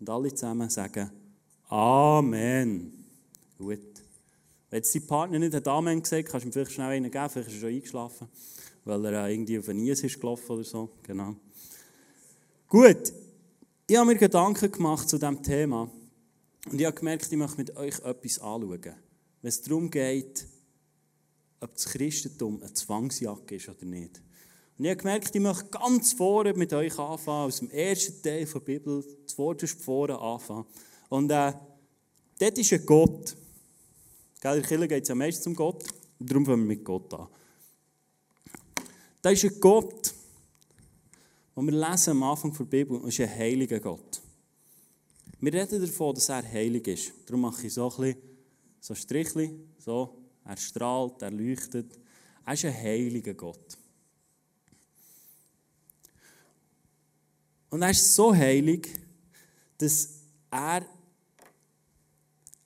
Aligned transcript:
Und 0.00 0.08
alle 0.08 0.34
zusammen 0.34 0.70
sagen 0.70 1.10
Amen. 1.68 3.04
Gut. 3.58 3.78
Wenn 4.70 4.78
jetzt 4.78 4.94
dein 4.94 5.06
Partner 5.06 5.38
nicht 5.38 5.54
ein 5.54 5.66
Amen 5.66 6.02
gesagt 6.02 6.28
kannst 6.28 6.44
du 6.44 6.48
ihm 6.48 6.52
vielleicht 6.52 6.72
schnell 6.72 6.90
einen 6.90 7.10
geben, 7.10 7.28
vielleicht 7.28 7.48
ist 7.48 7.54
er 7.56 7.60
schon 7.60 7.68
eingeschlafen, 7.68 8.28
weil 8.84 9.04
er 9.04 9.26
äh, 9.26 9.32
irgendwie 9.32 9.58
auf 9.58 9.68
ein 9.68 9.76
Nies 9.76 10.02
ist 10.02 10.18
gelaufen 10.18 10.50
oder 10.52 10.64
so. 10.64 10.90
Genau. 11.02 11.36
Gut. 12.68 13.12
Ich 13.86 13.96
habe 13.96 14.06
mir 14.06 14.16
Gedanken 14.16 14.70
gemacht 14.70 15.08
zu 15.08 15.18
diesem 15.18 15.42
Thema 15.42 15.90
und 16.70 16.80
ich 16.80 16.86
habe 16.86 16.96
gemerkt, 16.96 17.26
ich 17.30 17.36
möchte 17.36 17.56
mit 17.56 17.76
euch 17.76 17.98
etwas 17.98 18.38
anschauen. 18.38 18.94
Wenn 19.42 19.48
es 19.48 19.62
darum 19.62 19.90
geht, 19.90 20.46
ob 21.60 21.74
das 21.74 21.86
Christentum 21.86 22.62
eine 22.62 22.72
Zwangsjacke 22.72 23.56
ist 23.56 23.68
oder 23.68 23.84
nicht. 23.84 24.22
Und 24.80 24.86
ich 24.86 24.92
habe 24.92 25.00
gemerkt, 25.00 25.34
ich 25.34 25.42
möchte 25.42 25.66
ganz 25.66 26.14
vorne 26.14 26.54
mit 26.54 26.72
euch 26.72 26.98
anfangen, 26.98 27.48
aus 27.48 27.58
dem 27.58 27.68
ersten 27.68 28.22
Teil 28.22 28.46
der 28.46 28.60
Bibel, 28.60 29.04
das 29.26 29.36
Wort 29.36 29.62
ist 29.62 29.78
vorne 29.84 30.18
anfangen. 30.18 30.64
Und 31.10 31.30
äh, 31.30 31.52
dort 32.38 32.56
ist 32.56 32.72
ein 32.72 32.86
Gott. 32.86 33.36
Gell, 34.40 34.54
in 34.54 34.60
der 34.62 34.68
Kirche 34.70 34.88
geht 34.88 35.02
es 35.02 35.10
ja 35.10 35.14
meistens 35.14 35.46
um 35.48 35.54
Gott, 35.54 35.84
darum 36.18 36.46
fangen 36.46 36.62
wir 36.62 36.76
mit 36.76 36.82
Gott 36.82 37.12
an. 37.12 37.28
Da 39.20 39.28
ist 39.28 39.44
ein 39.44 39.60
Gott, 39.60 40.14
den 41.54 41.66
wir 41.66 41.90
lesen 41.90 42.12
am 42.12 42.22
Anfang 42.22 42.56
der 42.56 42.64
Bibel, 42.64 42.96
und 42.96 43.08
ist 43.08 43.20
ein 43.20 43.28
heiliger 43.28 43.80
Gott. 43.80 44.22
Wir 45.40 45.52
reden 45.52 45.78
davon, 45.78 46.14
dass 46.14 46.30
er 46.30 46.50
heilig 46.50 46.88
ist. 46.88 47.12
Darum 47.26 47.42
mache 47.42 47.66
ich 47.66 47.74
so 47.74 47.84
ein 47.90 47.96
bisschen 47.98 48.22
so 48.80 48.94
Strichli, 48.94 49.60
so, 49.76 50.16
er 50.42 50.56
strahlt, 50.56 51.20
er 51.20 51.32
leuchtet. 51.32 51.98
Er 52.46 52.54
ist 52.54 52.64
ein 52.64 52.72
heiliger 52.72 53.34
Gott. 53.34 53.76
Und 57.70 57.82
er 57.82 57.90
ist 57.90 58.14
so 58.14 58.34
heilig, 58.34 58.88
dass 59.78 60.08
er 60.50 60.84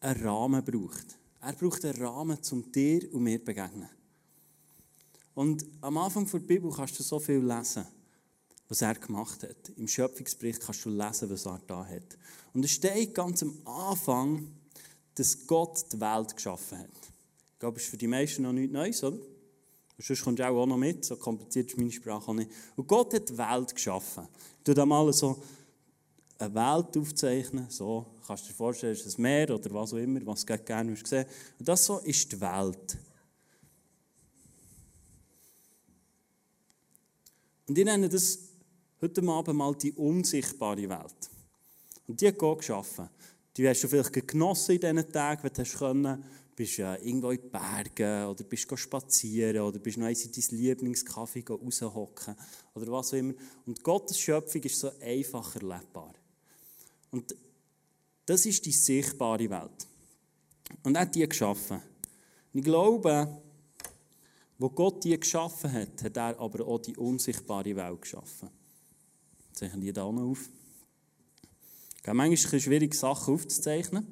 einen 0.00 0.26
Rahmen 0.26 0.64
braucht. 0.64 1.16
Er 1.40 1.52
braucht 1.52 1.84
einen 1.84 2.02
Rahmen, 2.02 2.38
um 2.50 2.72
dir 2.72 3.12
und 3.12 3.22
mir 3.22 3.38
zu 3.38 3.44
begegnen. 3.44 3.88
Und 5.34 5.64
am 5.80 5.98
Anfang 5.98 6.30
der 6.30 6.38
Bibel 6.38 6.72
kannst 6.72 6.98
du 6.98 7.02
so 7.02 7.18
viel 7.18 7.44
lesen, 7.44 7.84
was 8.68 8.82
er 8.82 8.94
gemacht 8.94 9.42
hat. 9.42 9.72
Im 9.76 9.88
Schöpfungsbericht 9.88 10.60
kannst 10.60 10.84
du 10.84 10.90
lesen, 10.90 11.28
was 11.28 11.44
er 11.44 11.60
da 11.66 11.84
hat. 11.84 12.16
Und 12.54 12.64
es 12.64 12.70
steht 12.70 13.14
ganz 13.14 13.42
am 13.42 13.58
Anfang, 13.66 14.48
dass 15.16 15.46
Gott 15.46 15.92
die 15.92 16.00
Welt 16.00 16.34
geschaffen 16.34 16.78
hat. 16.78 16.90
Ich 17.52 17.58
glaube, 17.58 17.74
das 17.74 17.84
ist 17.84 17.90
für 17.90 17.96
die 17.96 18.06
meisten 18.06 18.42
noch 18.42 18.52
nichts 18.52 18.72
Neues, 18.72 19.02
oder? 19.04 19.18
Und 19.96 20.04
sonst 20.04 20.24
kommst 20.24 20.40
du 20.40 20.48
auch 20.48 20.66
noch 20.66 20.76
mit, 20.76 21.04
so 21.04 21.16
kompliziert 21.16 21.70
ist 21.70 21.78
meine 21.78 21.92
Sprache 21.92 22.28
auch 22.28 22.34
nicht. 22.34 22.50
Und 22.74 22.86
Gott 22.88 23.14
hat 23.14 23.28
die 23.28 23.38
Welt 23.38 23.74
geschaffen. 23.74 24.26
Tue 24.64 24.74
da 24.74 24.84
mal 24.84 25.12
so 25.12 25.40
eine 26.38 26.54
Welt 26.54 26.96
aufzeichnen, 26.96 27.66
so, 27.68 28.06
kannst 28.26 28.44
du 28.44 28.48
dir 28.48 28.54
vorstellen, 28.54 28.94
ist 28.94 29.18
ein 29.18 29.22
Meer 29.22 29.54
oder 29.54 29.72
was 29.72 29.92
auch 29.92 29.98
immer, 29.98 30.24
was 30.26 30.44
du 30.44 30.58
gerne 30.58 30.96
sehen 30.96 31.26
Und 31.58 31.68
das 31.68 31.84
so 31.84 31.98
ist 31.98 32.32
die 32.32 32.40
Welt. 32.40 32.98
Und 37.66 37.78
ich 37.78 37.84
nenne 37.84 38.08
das 38.08 38.38
heute 39.00 39.22
Abend 39.28 39.56
mal 39.56 39.74
die 39.74 39.92
unsichtbare 39.92 40.88
Welt. 40.88 41.30
Und 42.06 42.20
die 42.20 42.28
hat 42.28 42.38
Gott 42.38 42.58
geschaffen. 42.58 43.08
Die 43.56 43.68
hast 43.68 43.82
du 43.84 43.88
vielleicht 43.88 44.26
genossen 44.26 44.72
in 44.72 44.80
diesen 44.80 45.12
Tagen, 45.12 45.42
wenn 45.44 45.64
du 45.64 45.78
können, 45.78 46.24
bist 46.54 46.78
äh, 46.78 46.94
irgendwo 46.96 47.30
in 47.30 47.40
den 47.40 47.50
Bergen 47.50 48.26
oder 48.26 48.44
bist 48.44 48.78
spazieren 48.78 49.60
oder 49.60 49.78
bist 49.78 49.98
noch 49.98 50.08
in 50.08 50.14
dein 50.14 50.58
Lieblingscafé 50.58 51.48
raushocken 51.48 52.36
oder 52.74 52.92
was 52.92 53.12
auch 53.12 53.18
immer. 53.18 53.34
Und 53.66 53.82
Gottes 53.82 54.18
Schöpfung 54.18 54.62
ist 54.62 54.78
so 54.78 54.90
einfach 55.00 55.54
erlebbar. 55.56 56.14
Und 57.10 57.34
das 58.26 58.46
ist 58.46 58.64
die 58.64 58.72
sichtbare 58.72 59.50
Welt. 59.50 59.86
Und 60.82 60.96
er 60.96 61.02
hat 61.02 61.14
die 61.14 61.28
geschaffen. 61.28 61.76
Und 62.52 62.58
ich 62.58 62.64
glaube, 62.64 63.42
wo 64.58 64.70
Gott 64.70 65.04
die 65.04 65.18
geschaffen 65.18 65.72
hat, 65.72 66.02
hat 66.02 66.16
er 66.16 66.38
aber 66.38 66.66
auch 66.66 66.78
die 66.78 66.96
unsichtbare 66.96 67.76
Welt 67.76 68.02
geschaffen. 68.02 68.48
Zeichnen 69.52 69.80
die 69.80 69.92
da 69.92 70.10
noch 70.10 70.30
auf. 70.30 70.48
Manchmal 72.06 72.32
ist 72.32 72.52
es 72.52 72.62
schwierig, 72.62 72.94
Sachen 72.94 73.34
aufzuzeichnen. 73.34 74.06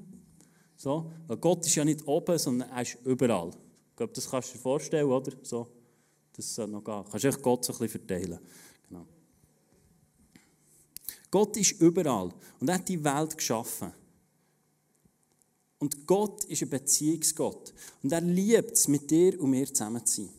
So, 0.82 1.12
weil 1.28 1.37
Gott 1.37 1.65
ist 1.65 1.76
ja 1.76 1.84
nicht 1.84 2.04
oben, 2.09 2.37
sondern 2.37 2.69
er 2.69 2.82
ist 2.82 2.98
überall. 3.04 3.50
Ich 3.91 3.97
glaube, 3.97 4.12
das 4.15 4.28
kannst 4.28 4.48
du 4.48 4.54
dir 4.54 4.62
vorstellen, 4.62 5.06
oder? 5.06 5.31
So, 5.41 5.69
das 6.32 6.53
soll 6.53 6.66
noch 6.66 6.82
gehen. 6.82 7.04
Kannst 7.09 7.25
du 7.25 7.32
Gott 7.41 7.65
so 7.65 7.72
ein 7.72 7.78
bisschen 7.78 8.00
verteilen. 8.00 8.41
Genau. 8.88 9.06
Gott 11.31 11.56
ist 11.56 11.81
überall 11.81 12.34
und 12.59 12.69
er 12.69 12.75
hat 12.75 12.88
die 12.88 13.04
Welt 13.04 13.38
geschaffen. 13.38 13.93
Und 15.78 16.04
Gott 16.04 16.43
ist 16.47 16.62
ein 16.62 16.70
Beziehungsgott. 16.70 17.72
Und 18.03 18.10
er 18.10 18.20
liebt 18.20 18.72
es, 18.72 18.88
mit 18.88 19.09
dir 19.09 19.41
und 19.41 19.50
mir 19.50 19.72
zusammen 19.72 20.04
zu 20.04 20.22
sein. 20.22 20.34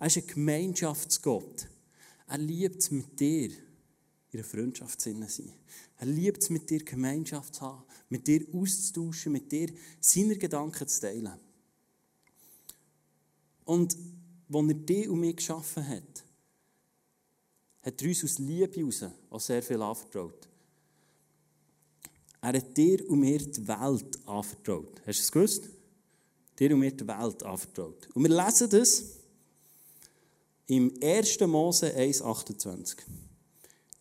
Er 0.00 0.06
ist 0.08 0.18
ein 0.18 0.26
Gemeinschaftsgott. 0.26 1.66
Er 2.26 2.36
liebt 2.36 2.76
es, 2.76 2.90
mit 2.90 3.18
dir 3.18 3.48
in 4.32 4.34
einer 4.34 4.44
Freundschaft 4.44 5.00
zu 5.00 5.10
sein. 5.14 5.52
Er 5.96 6.06
liebt 6.06 6.42
es, 6.42 6.50
mit 6.50 6.68
dir 6.68 6.84
Gemeinschaft 6.84 7.54
zu 7.54 7.62
haben, 7.62 7.84
mit 8.08 8.26
dir 8.26 8.46
auszutauschen, 8.52 9.32
mit 9.32 9.50
dir 9.50 9.72
seine 10.00 10.36
Gedanken 10.36 10.88
zu 10.88 11.00
teilen. 11.00 11.38
Und 13.64 13.96
als 14.52 14.68
er 14.68 14.74
dich 14.74 15.08
und 15.08 15.20
mich 15.20 15.36
geschaffen 15.36 15.86
hat, 15.86 16.24
hat 17.82 18.02
er 18.02 18.08
uns 18.08 18.24
aus 18.24 18.38
Liebe 18.38 18.80
heraus 18.80 19.04
auch 19.30 19.40
sehr 19.40 19.62
viel 19.62 19.80
anvertraut. 19.82 20.48
Er 22.40 22.52
hat 22.54 22.76
dir 22.76 23.08
und 23.10 23.20
mir 23.20 23.38
die 23.38 23.66
Welt 23.66 24.18
anvertraut. 24.26 25.00
Hast 25.06 25.18
du 25.18 25.22
es 25.22 25.32
gewusst? 25.32 25.68
Dir 26.58 26.72
und 26.72 26.80
mir 26.80 26.92
die 26.92 27.06
Welt 27.06 27.42
anvertraut. 27.42 28.08
Und 28.14 28.22
wir 28.22 28.44
lesen 28.44 28.70
das 28.70 29.04
im 30.66 30.92
1. 31.02 31.40
Mose 31.40 31.94
1,28. 31.94 32.98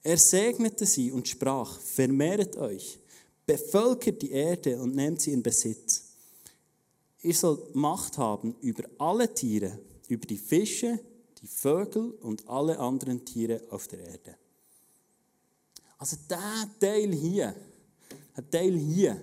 Er 0.03 0.17
segnete 0.17 0.85
sie 0.85 1.11
und 1.11 1.27
sprach: 1.27 1.79
Vermehret 1.79 2.55
euch, 2.55 2.99
bevölkert 3.47 4.21
die 4.21 4.31
Erde 4.31 4.79
und 4.79 4.93
nehmt 4.93 5.21
sie 5.21 5.31
in 5.31 5.41
Besitz. 5.41 6.03
Ihr 7.21 7.33
sollt 7.33 7.73
Macht 7.75 8.17
haben 8.17 8.55
über 8.61 8.83
alle 8.99 9.33
Tiere, 9.33 9.79
über 10.07 10.27
die 10.27 10.37
Fische, 10.37 10.99
die 11.41 11.47
Vögel 11.47 12.11
und 12.21 12.47
alle 12.47 12.77
anderen 12.77 13.23
Tiere 13.25 13.61
auf 13.69 13.87
der 13.87 13.99
Erde. 13.99 14.37
Also 15.97 16.17
der 16.29 16.69
Teil 16.79 17.11
hier, 17.13 17.55
der 18.35 18.49
Teil 18.49 18.77
hier, 18.77 19.19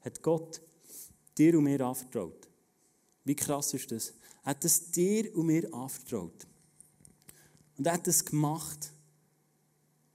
hat 0.00 0.22
Gott 0.22 0.60
dir 1.36 1.58
und 1.58 1.64
mir 1.64 1.80
anvertraut. 1.80 2.48
Wie 3.24 3.34
krass 3.34 3.74
ist 3.74 3.90
das? 3.90 4.12
Er 4.44 4.50
hat 4.50 4.64
es 4.64 4.90
dir 4.90 5.34
und 5.36 5.46
mir 5.46 5.72
anvertraut. 5.72 6.46
Und 7.76 7.86
er 7.86 7.94
hat 7.94 8.06
es 8.06 8.24
gemacht, 8.24 8.92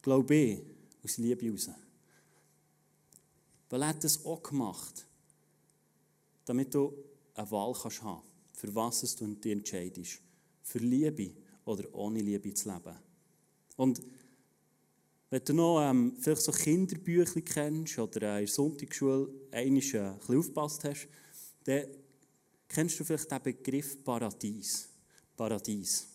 glaube 0.02 0.36
ich, 0.36 0.62
aus 1.04 1.18
Liebe 1.18 1.46
heraus. 1.46 1.70
Weil 3.73 3.81
er 3.81 3.88
hat 3.88 4.03
das 4.03 4.23
auch 4.23 4.44
gemacht, 4.44 5.07
damit 6.45 6.75
du 6.75 6.94
eine 7.34 7.50
Wahl 7.50 7.73
kannst 7.73 8.03
haben 8.03 8.22
für 8.53 8.75
was 8.75 9.16
du 9.16 9.25
dich 9.34 9.51
entscheidest. 9.51 10.22
Für 10.61 10.78
Liebe 10.78 11.34
oder 11.66 11.91
ohne 11.95 12.19
Liebe 12.19 12.53
zu 12.53 12.69
leben. 12.72 12.95
Und 13.75 14.00
wenn 15.31 15.44
du 15.44 15.53
noch 15.53 15.89
ähm, 15.89 16.16
vielleicht 16.19 16.44
so 16.44 16.51
Kinderbücher 16.51 17.41
kennst 17.41 17.97
oder 17.97 18.35
äh, 18.35 18.41
in 18.41 18.45
der 18.45 18.53
Sonntagsschule 18.53 19.28
einmal 19.50 19.63
äh, 19.63 19.66
ein 19.66 19.73
bisschen 20.19 20.38
aufgepasst 20.38 20.83
hast, 20.83 21.07
dann 21.63 21.88
kennst 22.67 23.00
du 23.00 23.03
vielleicht 23.03 23.31
den 23.31 23.41
Begriff 23.41 24.03
Paradies. 24.03 24.88
Paradies. 25.35 26.07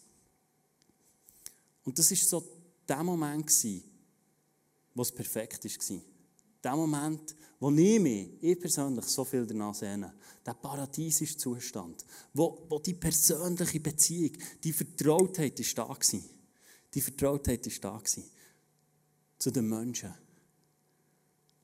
Und 1.82 1.98
das 1.98 2.08
ist 2.12 2.30
so 2.30 2.40
der 2.88 3.02
Moment, 3.02 3.52
wo 4.94 5.02
es 5.02 5.10
perfekt 5.10 5.64
war. 5.64 6.17
Der 6.62 6.74
Moment, 6.74 7.34
wo 7.60 7.70
ich 7.70 8.00
mich, 8.00 8.30
ich 8.40 8.58
persönlich, 8.58 9.04
so 9.06 9.24
viel 9.24 9.46
danach 9.46 9.74
sehne. 9.74 10.12
Der 10.44 10.54
paradiesische 10.54 11.36
Zustand, 11.36 12.04
wo, 12.34 12.66
wo 12.68 12.78
die 12.78 12.94
persönliche 12.94 13.80
Beziehung, 13.80 14.32
die 14.62 14.72
Vertrautheit 14.72 15.58
ist 15.60 15.76
da 15.76 15.84
gewesen. 15.84 16.24
Die 16.94 17.00
Vertrautheit 17.00 17.66
ist 17.66 17.82
da 17.82 17.96
gewesen. 17.96 18.24
Zu 19.38 19.50
den 19.50 19.68
Menschen. 19.68 20.12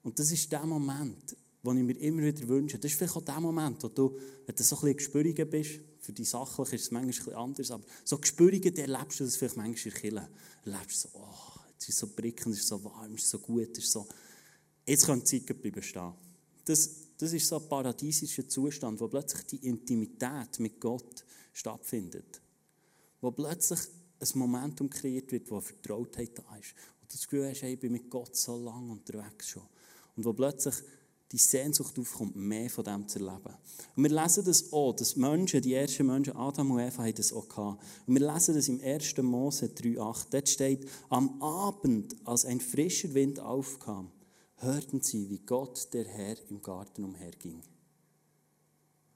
Und 0.03 0.19
das 0.19 0.31
ist 0.31 0.53
der 0.53 0.65
Moment, 0.67 1.37
den 1.65 1.77
ich 1.79 1.85
mir 1.85 1.99
immer 2.01 2.23
wieder 2.23 2.47
wünsche. 2.47 2.79
Das 2.79 2.91
ist 2.91 2.99
vielleicht 2.99 3.17
auch 3.17 3.25
der 3.25 3.41
Moment, 3.41 3.83
wo 3.83 3.89
du, 3.89 4.19
wenn 4.47 4.55
du 4.55 4.63
so 4.63 4.77
ein 4.77 4.81
bisschen 4.81 4.97
Gespürigen 4.97 5.49
bist, 5.49 5.81
für 5.99 6.13
die 6.13 6.25
Sachliche 6.25 6.77
ist 6.77 6.83
es 6.83 6.91
manchmal 6.91 7.35
ein 7.35 7.43
anders, 7.43 7.71
aber 7.71 7.85
so 8.05 8.19
Gespürigen, 8.19 8.77
erlebst 8.77 9.21
du 9.21 9.25
das 9.25 9.37
vielleicht 9.37 9.57
manchmal 9.57 9.95
in 10.03 10.15
der. 10.15 10.29
Erlebst 10.67 11.05
du 11.05 11.09
so, 11.09 11.19
oh, 11.19 11.61
es 11.79 11.89
ist 11.89 11.99
so 11.99 12.09
prickelnd, 12.09 12.55
es 12.55 12.61
ist 12.61 12.69
so 12.69 12.85
warm, 12.85 13.15
es 13.15 13.23
ist 13.23 13.31
so 13.31 13.39
gut, 13.39 13.71
es 13.79 13.85
ist 13.85 13.93
so 13.93 14.07
jetzt 14.87 15.07
können 15.07 15.23
die 15.25 15.45
Zeit 15.45 15.61
bleiben 15.61 15.83
stehen. 15.83 16.13
Das, 16.65 16.91
das 17.19 17.33
ist 17.33 17.47
so 17.47 17.57
ein 17.57 17.69
paradiesischer 17.69 18.49
Zustand, 18.49 19.01
wo 19.01 19.09
plötzlich 19.09 19.45
die 19.47 19.69
Intimität 19.69 20.59
mit 20.59 20.81
Gott 20.81 21.25
stattfindet. 21.53 22.41
Wo 23.21 23.31
plötzlich 23.31 23.81
ein 24.21 24.39
Momentum 24.39 24.89
kreiert 24.91 25.31
wird, 25.33 25.51
wo 25.51 25.61
Vertrautheit 25.61 26.31
da 26.39 26.57
ist. 26.57 26.75
Du 27.01 27.07
das 27.17 27.29
Gefühl 27.29 27.49
hast, 27.49 27.63
hey, 27.63 27.75
ich 27.75 27.81
bin 27.81 27.93
mit 27.93 28.11
Gott 28.11 28.35
so 28.35 28.57
lange 28.57 28.93
unterwegs 28.93 29.49
schon. 29.51 29.63
Und 30.17 30.25
wo 30.25 30.33
plötzlich 30.33 30.75
die 31.35 31.39
Sehnsucht 31.39 31.99
aufkommt, 31.99 32.37
mehr 32.37 32.71
von 32.71 32.85
dem 32.85 33.09
zu 33.09 33.19
erleben. 33.19 33.55
Und 33.97 34.03
wir 34.05 34.11
lesen 34.11 34.45
das 34.45 34.73
auch, 34.73 34.93
dass 34.93 35.17
Menschen, 35.17 35.63
die 35.63 35.75
ersten 35.75 36.07
Menschen, 36.07 36.37
Adam 36.37 36.71
und 36.71 36.81
Eva, 36.81 37.03
haben 37.03 37.15
das 37.15 37.33
auch 37.33 37.49
gehabt. 37.49 37.83
Und 38.07 38.15
wir 38.15 38.33
lesen 38.33 38.55
das 38.55 38.69
im 38.69 38.81
1. 38.81 39.17
Mose 39.19 39.67
3,8. 39.67 40.27
Dort 40.31 40.49
steht, 40.49 40.89
am 41.09 41.43
Abend, 41.43 42.15
als 42.25 42.45
ein 42.45 42.61
frischer 42.61 43.13
Wind 43.15 43.41
aufkam, 43.41 44.11
hörten 44.57 45.01
sie, 45.01 45.29
wie 45.31 45.39
Gott, 45.39 45.93
der 45.93 46.07
Herr, 46.07 46.37
im 46.49 46.63
Garten 46.63 47.05
umherging. 47.05 47.63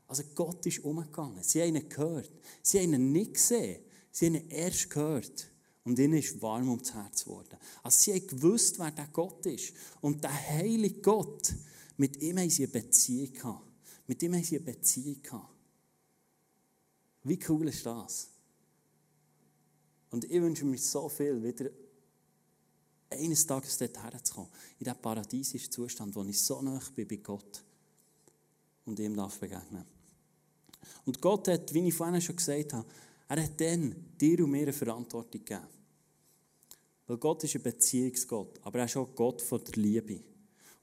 Also 0.06 0.23
Gott 0.35 0.64
ist 0.67 0.85
umgegangen. 0.85 1.43
Sie 1.43 1.61
haben 1.62 1.76
ihn 1.76 1.88
gehört. 1.88 2.31
Sie 2.62 2.81
haben 2.81 2.94
ihn 2.94 3.12
nicht 3.12 3.35
gesehen. 3.35 3.82
Sie 4.11 4.26
haben 4.26 4.37
ihn 4.37 4.49
erst 4.49 4.90
gehört. 4.90 5.50
Und 5.85 5.99
ihnen 5.99 6.19
ist 6.19 6.40
warm 6.43 6.69
ums 6.69 6.93
Herz 6.93 7.25
geworden. 7.25 7.56
Also 7.82 7.99
sie 8.00 8.14
haben 8.14 8.26
gewusst, 8.26 8.79
wer 8.79 8.90
der 8.90 9.08
Gott 9.08 9.44
ist. 9.46 9.73
Und 10.00 10.23
der 10.25 10.32
heilige 10.32 11.00
Gott, 11.00 11.55
mit 11.96 12.20
ihm 12.23 12.38
haben 12.38 12.50
sie 12.50 12.64
eine 12.64 12.73
Beziehung 12.73 13.32
gehabt. 13.32 13.67
Mit 14.06 14.23
ihm 14.23 14.34
haben 14.34 14.44
sie 14.44 14.56
eine 14.56 14.64
Beziehung 14.64 15.23
gehabt. 15.23 15.55
Wie 17.25 17.38
cool 17.49 17.69
ist 17.69 17.84
das? 17.84 18.29
Und 20.11 20.25
ich 20.25 20.41
wünsche 20.41 20.64
mir 20.64 20.79
so 20.79 21.08
viel, 21.08 21.43
wieder 21.43 21.70
eines 23.19 23.47
Tages 23.47 23.76
dort 23.79 24.03
herzukommen, 24.03 24.50
in 24.79 24.85
diesen 24.85 25.00
paradiesischen 25.00 25.70
Zustand, 25.70 26.15
wo 26.15 26.25
ich 26.25 26.41
so 26.41 26.61
nah 26.62 26.81
bin 26.94 27.09
bei 27.09 27.17
Gott 27.17 27.62
und 28.85 28.99
ihm 28.99 29.17
darf 29.17 29.38
begegnen. 29.38 29.85
Und 31.05 31.20
Gott 31.20 31.49
hat, 31.49 31.73
wie 31.75 31.88
ich 31.88 31.94
vorhin 31.94 32.20
schon 32.20 32.37
gesagt 32.37 32.73
habe, 32.73 32.87
er 33.29 33.43
hat 33.43 33.61
dann 33.61 33.94
dir 34.19 34.43
und 34.44 34.50
mir 34.50 34.62
eine 34.62 34.73
Verantwortung 34.73 35.44
gegeben. 35.44 35.67
Weil 37.06 37.17
Gott 37.19 37.44
ist 37.44 37.56
ein 37.56 37.62
Beziehungsgott, 37.62 38.59
aber 38.62 38.81
er 38.81 38.85
ist 38.85 38.97
auch 38.97 39.15
Gott 39.15 39.43
von 39.43 39.62
der 39.65 39.82
Liebe. 39.82 40.20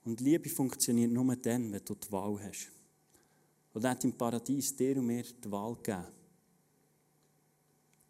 Und 0.03 0.21
Liebe 0.21 0.49
funktioniert 0.49 1.11
nur 1.11 1.35
dann, 1.35 1.71
wenn 1.71 1.85
du 1.85 1.95
die 1.95 2.11
Wahl 2.11 2.39
hast. 2.43 2.69
Und 3.73 3.83
er 3.83 3.91
hat 3.91 4.03
im 4.03 4.13
Paradies 4.13 4.75
dir 4.75 4.97
und 4.97 5.07
mir 5.07 5.23
die 5.23 5.51
Wahl 5.51 5.75
gegeben. 5.75 6.05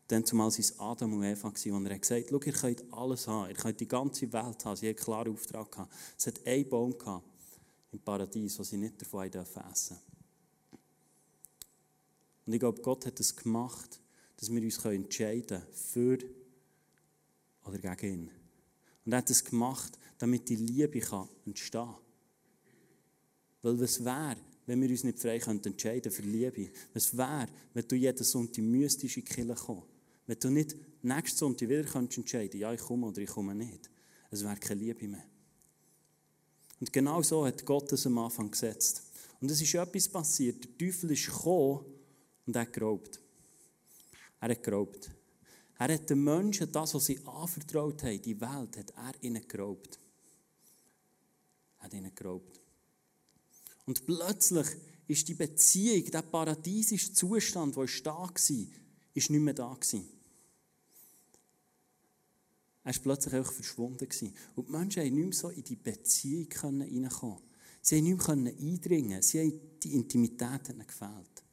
Dann 0.07 0.23
zumal 0.23 0.49
es 0.49 0.79
Adam 0.79 1.13
und 1.13 1.23
Eva 1.23 1.47
und 1.47 1.85
er 1.87 1.95
hat 1.95 2.01
gesagt, 2.01 2.27
schau, 2.29 2.39
ihr 2.39 2.53
könnt 2.53 2.93
alles 2.93 3.27
haben, 3.27 3.49
ihr 3.49 3.55
könnt 3.55 3.79
die 3.79 3.87
ganze 3.87 4.31
Welt 4.31 4.65
haben. 4.65 4.75
Sie 4.75 4.87
hatten 4.87 4.97
einen 4.97 5.05
klaren 5.05 5.33
Auftrag. 5.33 5.71
Gehabt. 5.71 5.93
Es 6.17 6.27
hat 6.27 6.45
einen 6.45 6.69
Baum 6.69 6.97
gehabt 6.97 7.25
im 7.91 7.99
Paradies, 7.99 8.59
wo 8.59 8.63
sie 8.63 8.77
nicht 8.77 9.01
davon 9.01 9.23
essen 9.25 9.41
dürfen. 9.41 9.97
Und 12.45 12.53
ich 12.53 12.59
glaube, 12.59 12.81
Gott 12.81 13.05
hat 13.07 13.19
es 13.19 13.35
gemacht, 13.35 13.99
dass 14.37 14.51
wir 14.51 14.61
uns 14.61 14.85
entscheiden 14.85 15.47
können 15.47 15.73
für 15.73 16.19
oder 17.65 17.79
gegen 17.95 18.13
ihn. 18.13 18.31
Und 19.05 19.11
er 19.11 19.19
hat 19.19 19.29
es 19.31 19.43
gemacht, 19.43 19.97
damit 20.19 20.47
die 20.49 20.55
Liebe 20.55 20.99
kann 20.99 21.27
entstehen 21.45 21.85
kann. 21.85 21.95
Weil 23.63 23.79
was 23.81 24.05
wäre, 24.05 24.37
wenn 24.67 24.81
wir 24.81 24.89
uns 24.89 25.03
nicht 25.03 25.19
frei 25.19 25.37
entscheiden 25.37 26.11
für 26.11 26.21
Liebe? 26.21 26.69
Was 26.93 27.17
wäre, 27.17 27.47
wenn 27.73 27.87
du 27.87 27.95
jeden 27.95 28.23
Sonntag 28.23 28.63
müsstest 28.63 29.17
in 29.17 29.25
die 29.25 29.33
Kirche 29.33 29.55
kommen? 29.55 29.94
Wenn 30.27 30.39
du 30.39 30.49
nicht 30.49 30.75
nächsten 31.03 31.37
Sonntag 31.37 31.69
wieder 31.69 31.83
könntest 31.83 32.17
entscheiden 32.17 32.59
ja, 32.59 32.73
ich 32.73 32.81
komme 32.81 33.07
oder 33.07 33.21
ich 33.21 33.29
komme 33.29 33.53
nicht. 33.53 33.89
Es 34.31 34.43
wäre 34.43 34.57
keine 34.57 34.81
Liebe 34.81 35.07
mehr. 35.07 35.25
Und 36.79 36.91
genau 36.91 37.21
so 37.21 37.45
hat 37.45 37.65
Gott 37.65 37.91
es 37.93 38.05
am 38.05 38.17
Anfang 38.17 38.51
gesetzt. 38.51 39.03
Und 39.39 39.51
es 39.51 39.61
ist 39.61 39.73
etwas 39.75 40.09
passiert. 40.09 40.63
Der 40.63 40.77
Teufel 40.77 41.11
ist 41.11 41.27
gekommen 41.27 41.85
und 42.45 42.55
er 42.55 42.63
hat 42.63 42.73
geraubt. 42.73 43.19
Er 44.41 44.49
hat 44.49 44.63
geraubt. 44.63 45.11
Er 45.77 45.93
hat 45.93 46.09
den 46.09 46.23
Menschen 46.23 46.71
das, 46.71 46.93
was 46.93 47.05
sie 47.05 47.19
anvertraut 47.25 48.03
haben, 48.03 48.21
die 48.21 48.39
Welt, 48.39 48.77
hat 48.77 48.93
er 48.95 49.13
ihnen 49.21 49.47
geraubt. 49.47 49.99
Er 51.79 51.85
hat 51.85 51.93
ihnen 51.93 52.15
geraubt. 52.15 52.61
Und 53.85 54.05
plötzlich 54.05 54.67
ist 55.07 55.27
die 55.27 55.33
Beziehung, 55.33 56.09
der 56.09 56.21
paradiesische 56.23 57.13
Zustand, 57.13 57.75
der 57.75 57.85
da 58.03 58.17
war, 58.17 58.31
ist 59.13 59.29
nicht 59.29 59.29
mehr 59.29 59.53
da 59.53 59.73
gewesen. 59.73 60.14
Er 62.85 62.91
ist 62.91 63.01
plötzlich 63.01 63.33
einfach 63.33 63.51
verschwunden. 63.51 64.07
Und 64.55 64.67
die 64.67 64.71
Menschen 64.71 65.03
haben 65.03 65.15
nicht 65.15 65.25
mehr 65.25 65.33
so 65.33 65.49
in 65.49 65.63
die 65.63 65.75
Beziehung 65.75 66.47
hineinkommen 66.81 67.39
Sie 67.81 67.97
haben 67.97 68.03
nicht 68.03 68.27
mehr 68.27 68.53
eindringen 68.53 69.21
Sie 69.21 69.39
haben 69.39 69.59
die 69.83 69.95
Intimität 69.95 70.67
gefehlt. 70.87 71.43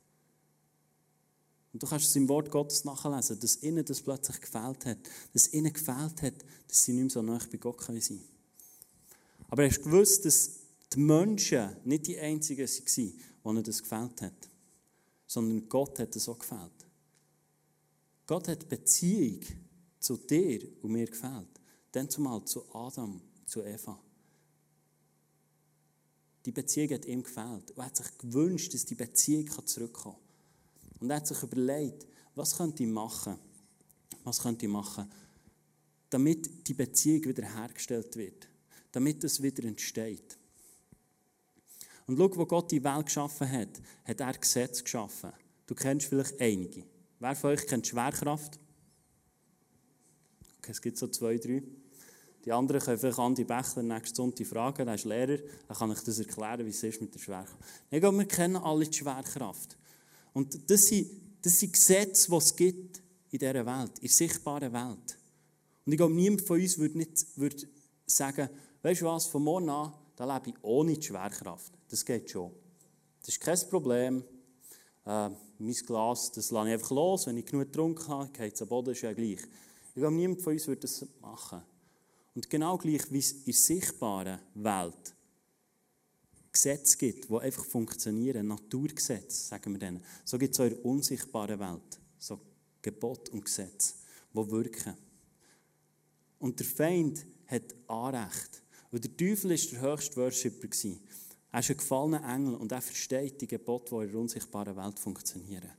Und 1.72 1.82
du 1.82 1.86
kannst 1.86 2.06
es 2.06 2.16
im 2.16 2.28
Wort 2.28 2.50
Gottes 2.50 2.84
nachlesen, 2.84 3.40
dass 3.40 3.62
ihnen 3.62 3.82
das 3.82 4.02
plötzlich 4.02 4.42
gefällt 4.42 4.84
hat. 4.84 4.98
Dass 5.32 5.52
ihnen 5.54 5.72
gefällt 5.72 6.20
hat, 6.20 6.34
dass 6.68 6.84
sie 6.84 6.92
nicht 6.92 7.02
mehr 7.02 7.10
so 7.10 7.22
nah 7.22 7.40
bei 7.50 7.56
Gott 7.56 7.82
sein 7.82 7.98
können. 7.98 8.24
Aber 9.48 9.64
hast 9.64 9.78
du 9.78 9.84
gewusst, 9.84 10.26
dass 10.26 10.50
die 10.92 11.00
Menschen 11.00 11.76
nicht 11.84 12.06
die 12.06 12.18
Einzigen 12.18 12.68
waren, 12.68 13.54
denen 13.56 13.64
das 13.64 13.82
gefällt 13.82 14.20
hat? 14.20 14.48
Sondern 15.26 15.66
Gott 15.66 15.98
hat 15.98 16.14
es 16.14 16.28
auch 16.28 16.38
gefällt. 16.38 16.86
Gott 18.26 18.48
hat 18.48 18.68
Beziehung 18.68 19.40
zu 20.02 20.16
dir 20.16 20.66
und 20.82 20.92
mir 20.92 21.06
gefällt. 21.06 21.60
Dann 21.92 22.10
zumal 22.10 22.44
zu 22.44 22.64
Adam, 22.74 23.20
zu 23.46 23.62
Eva. 23.62 23.98
Die 26.44 26.52
Beziehung 26.52 26.90
hat 26.90 27.04
ihm 27.04 27.22
gefällt. 27.22 27.70
Er 27.76 27.86
hat 27.86 27.96
sich 27.96 28.18
gewünscht, 28.18 28.74
dass 28.74 28.84
die 28.84 28.96
Beziehung 28.96 29.48
zurückkommen 29.66 30.16
kann. 30.16 31.00
Und 31.00 31.10
er 31.10 31.16
hat 31.16 31.26
sich 31.26 31.42
überlegt, 31.42 32.06
was 32.34 32.56
könnte 32.56 32.82
ich 32.82 32.88
machen? 32.88 33.38
Was 34.24 34.40
könnte 34.40 34.66
ich 34.66 34.72
machen, 34.72 35.10
damit 36.10 36.68
die 36.68 36.74
Beziehung 36.74 37.24
wieder 37.24 37.44
hergestellt 37.44 38.14
wird? 38.16 38.48
Damit 38.92 39.24
es 39.24 39.42
wieder 39.42 39.64
entsteht. 39.64 40.38
Und 42.06 42.18
schau, 42.18 42.36
wo 42.36 42.46
Gott 42.46 42.70
die 42.70 42.82
Welt 42.82 43.06
geschaffen 43.06 43.50
hat, 43.50 43.80
hat 44.04 44.20
er 44.20 44.32
Gesetze 44.34 44.82
geschaffen. 44.82 45.32
Du 45.66 45.74
kennst 45.74 46.06
vielleicht 46.06 46.40
einige. 46.40 46.84
Wer 47.18 47.34
von 47.34 47.50
euch 47.50 47.66
kennt 47.66 47.86
Schwerkraft? 47.86 48.58
Es 50.68 50.80
gibt 50.80 50.96
so 50.96 51.08
zwei, 51.08 51.38
drei. 51.38 51.62
Die 52.44 52.52
anderen 52.52 52.80
können 52.80 52.98
vielleicht 52.98 53.18
Andi 53.18 53.44
Bächler 53.44 53.82
nächste 53.82 54.16
Sonntag 54.16 54.46
fragen, 54.46 54.88
er 54.88 54.94
ist 54.94 55.04
Lehrer, 55.04 55.38
dann 55.68 55.76
kann 55.76 55.92
ich 55.92 56.00
das 56.00 56.18
erklären, 56.18 56.66
wie 56.66 56.70
es 56.70 56.82
ist 56.82 57.00
mit 57.00 57.14
der 57.14 57.20
Schwerkraft. 57.20 57.58
Ich 57.90 58.00
glaube, 58.00 58.18
wir 58.18 58.26
kennen 58.26 58.56
alle 58.56 58.84
die 58.84 58.96
Schwerkraft. 58.96 59.76
Und 60.32 60.70
das 60.70 60.86
sind, 60.86 61.08
das 61.42 61.60
sind 61.60 61.72
Gesetze, 61.72 62.30
die 62.30 62.36
es 62.36 62.56
gibt 62.56 63.02
in 63.30 63.38
dieser 63.38 63.66
Welt, 63.66 63.92
in 63.96 64.08
der 64.08 64.10
sichtbaren 64.10 64.72
Welt. 64.72 65.18
Und 65.84 65.92
ich 65.92 65.96
glaube, 65.96 66.14
niemand 66.14 66.42
von 66.42 66.60
uns 66.60 66.78
würde, 66.78 66.98
nicht, 66.98 67.26
würde 67.36 67.68
sagen, 68.06 68.48
weißt 68.82 69.02
du 69.02 69.06
was, 69.06 69.26
von 69.26 69.42
morgen 69.44 69.68
an, 69.68 69.92
da 70.16 70.36
lebe 70.36 70.50
ich 70.50 70.56
ohne 70.62 70.94
die 70.94 71.02
Schwerkraft. 71.02 71.72
Das 71.88 72.04
geht 72.04 72.30
schon. 72.30 72.50
Das 73.20 73.28
ist 73.28 73.40
kein 73.40 73.58
Problem. 73.70 74.24
Äh, 75.06 75.30
mein 75.58 75.74
Glas, 75.86 76.32
das 76.32 76.50
lasse 76.50 76.68
ich 76.68 76.74
einfach 76.74 76.90
los. 76.90 77.26
Wenn 77.26 77.36
ich 77.36 77.46
genug 77.46 77.66
getrunken 77.66 78.08
habe, 78.08 78.28
geht 78.30 78.54
es 78.54 78.62
am 78.62 78.68
Boden, 78.68 78.90
ist 78.90 79.02
ja 79.02 79.12
gleich. 79.12 79.40
Ich 79.94 80.00
glaube, 80.00 80.16
niemand 80.16 80.40
von 80.40 80.54
uns 80.54 80.66
würde 80.66 80.80
das 80.80 81.06
machen. 81.20 81.62
Und 82.34 82.48
genau 82.48 82.78
gleich 82.78 83.10
wie 83.12 83.18
es 83.18 83.32
in 83.32 83.44
der 83.44 83.54
sichtbaren 83.54 84.38
Welt 84.54 85.14
Gesetze 86.50 86.96
gibt, 86.98 87.28
die 87.28 87.38
einfach 87.38 87.64
funktionieren, 87.64 88.46
Naturgesetze, 88.46 89.48
sagen 89.48 89.72
wir 89.72 89.78
denen, 89.78 90.04
so 90.24 90.38
gibt 90.38 90.54
es 90.54 90.60
auch 90.60 90.64
in 90.64 90.70
der 90.70 90.84
unsichtbaren 90.84 91.58
Welt 91.58 92.00
so 92.18 92.40
Gebot 92.80 93.28
und 93.30 93.44
Gesetze, 93.44 93.94
die 94.32 94.50
wirken. 94.50 94.94
Und 96.38 96.58
der 96.58 96.66
Feind 96.66 97.24
hat 97.46 97.74
Anrecht. 97.86 98.62
Weil 98.90 99.00
der 99.00 99.16
Teufel 99.16 99.50
war 99.50 99.56
der 99.56 99.80
höchste 99.80 100.16
Worshipper. 100.16 100.68
Er 101.52 101.60
ist 101.60 101.70
ein 101.70 101.76
gefallener 101.76 102.34
Engel 102.34 102.54
und 102.54 102.72
er 102.72 102.80
versteht 102.80 103.40
die 103.40 103.46
Gebote, 103.46 103.94
die 103.94 104.04
in 104.04 104.10
der 104.10 104.20
unsichtbaren 104.20 104.76
Welt 104.76 104.98
funktionieren. 104.98 105.70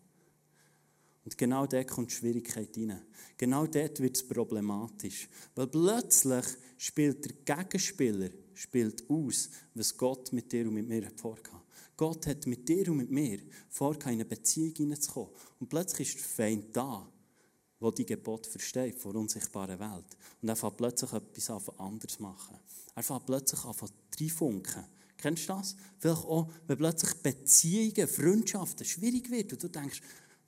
Und 1.23 1.37
genau 1.37 1.65
dort 1.65 1.87
kommt 1.87 2.11
die 2.11 2.15
Schwierigkeit 2.15 2.75
rein. 2.77 3.01
Genau 3.37 3.65
dort 3.65 3.99
wird 3.99 4.15
es 4.17 4.27
problematisch. 4.27 5.29
Weil 5.55 5.67
plötzlich 5.67 6.45
spielt 6.77 7.25
der 7.25 7.57
Gegenspieler 7.57 8.29
spielt 8.53 9.09
aus, 9.09 9.49
was 9.73 9.97
Gott 9.97 10.31
mit 10.33 10.51
dir 10.51 10.67
und 10.67 10.75
mit 10.75 10.87
mir 10.87 11.09
vorgehabt 11.15 11.63
Gott 11.95 12.25
hat 12.27 12.47
mit 12.47 12.67
dir 12.67 12.89
und 12.89 12.97
mit 12.97 13.11
mir 13.11 13.39
vorgehabt, 13.69 14.07
in 14.07 14.13
eine 14.13 14.25
Beziehung 14.25 14.73
hineinzukommen. 14.75 15.31
Und 15.59 15.69
plötzlich 15.69 16.09
ist 16.09 16.17
der 16.17 16.47
Feind 16.47 16.75
da, 16.75 17.07
der 17.79 17.91
die 17.91 18.05
Gebote 18.05 18.49
versteht 18.49 18.99
von 18.99 19.13
der 19.13 19.21
unsichtbaren 19.21 19.79
Welt. 19.79 20.17
Und 20.41 20.49
er 20.49 20.55
fängt 20.55 20.77
plötzlich 20.77 21.13
etwas 21.13 21.49
anderes 21.77 22.19
machen. 22.19 22.57
Er 22.95 23.03
fängt 23.03 23.25
plötzlich 23.25 23.63
an 23.63 23.75
reinfunken. 24.19 24.83
Kennst 25.17 25.43
du 25.43 25.53
das? 25.53 25.75
Vielleicht 25.99 26.25
auch, 26.25 26.49
wenn 26.67 26.77
plötzlich 26.77 27.13
Beziehungen, 27.21 28.07
Freundschaften 28.07 28.85
schwierig 28.85 29.29
wird 29.29 29.53
und 29.53 29.63
du 29.63 29.69
denkst, 29.69 30.01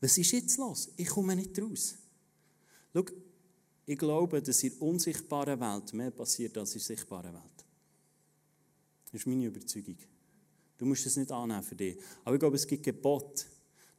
was 0.06 0.20
ist 0.20 0.32
jetzt 0.34 0.58
los? 0.58 0.90
Ich 0.98 1.08
komme 1.08 1.36
nicht 1.36 1.60
raus. 1.60 1.96
Schau, 2.94 3.06
ich 3.88 3.98
glaube, 3.98 4.40
dass 4.40 4.62
in 4.62 4.70
der 4.70 4.82
unsichtbaren 4.84 5.60
Welt 5.60 5.94
mehr 5.94 6.12
passiert 6.12 6.56
als 6.60 6.76
in 6.76 6.80
der 6.80 6.86
sichtbaren 6.86 7.34
Welt. 7.34 7.66
Das 9.06 9.22
ist 9.22 9.26
meine 9.26 9.46
Überzeugung. 9.46 9.98
Du 10.78 10.86
musst 10.86 11.08
es 11.08 11.18
nicht 11.18 11.32
annehmen 11.32 11.64
für 11.64 11.76
dich. 11.76 11.98
Aber 12.24 12.36
ich 12.36 12.40
glaube, 12.40 12.56
es 12.56 12.68
gibt 12.68 12.84
Gebote, 12.84 13.46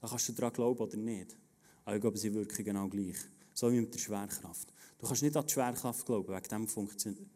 da 0.01 0.07
kannst 0.07 0.29
du 0.29 0.33
daran 0.33 0.53
glauben 0.53 0.81
oder 0.81 0.97
nicht. 0.97 1.37
Aber 1.85 1.97
ich 1.97 2.01
glaube, 2.01 2.19
sie 2.19 2.33
wirken 2.33 2.65
genau 2.65 2.87
gleich. 2.89 3.17
So 3.53 3.73
wie 3.73 3.81
mit 3.81 3.93
der 3.93 3.99
Schwerkraft. 3.99 4.73
Du 4.99 5.09
kannst 5.09 5.23
nicht 5.23 5.37
an 5.37 5.45
die 5.45 5.53
Schwerkraft 5.53 6.07
glauben, 6.07 6.33
wegen 6.33 6.49
dem 6.49 6.69
funktioniert 6.69 7.27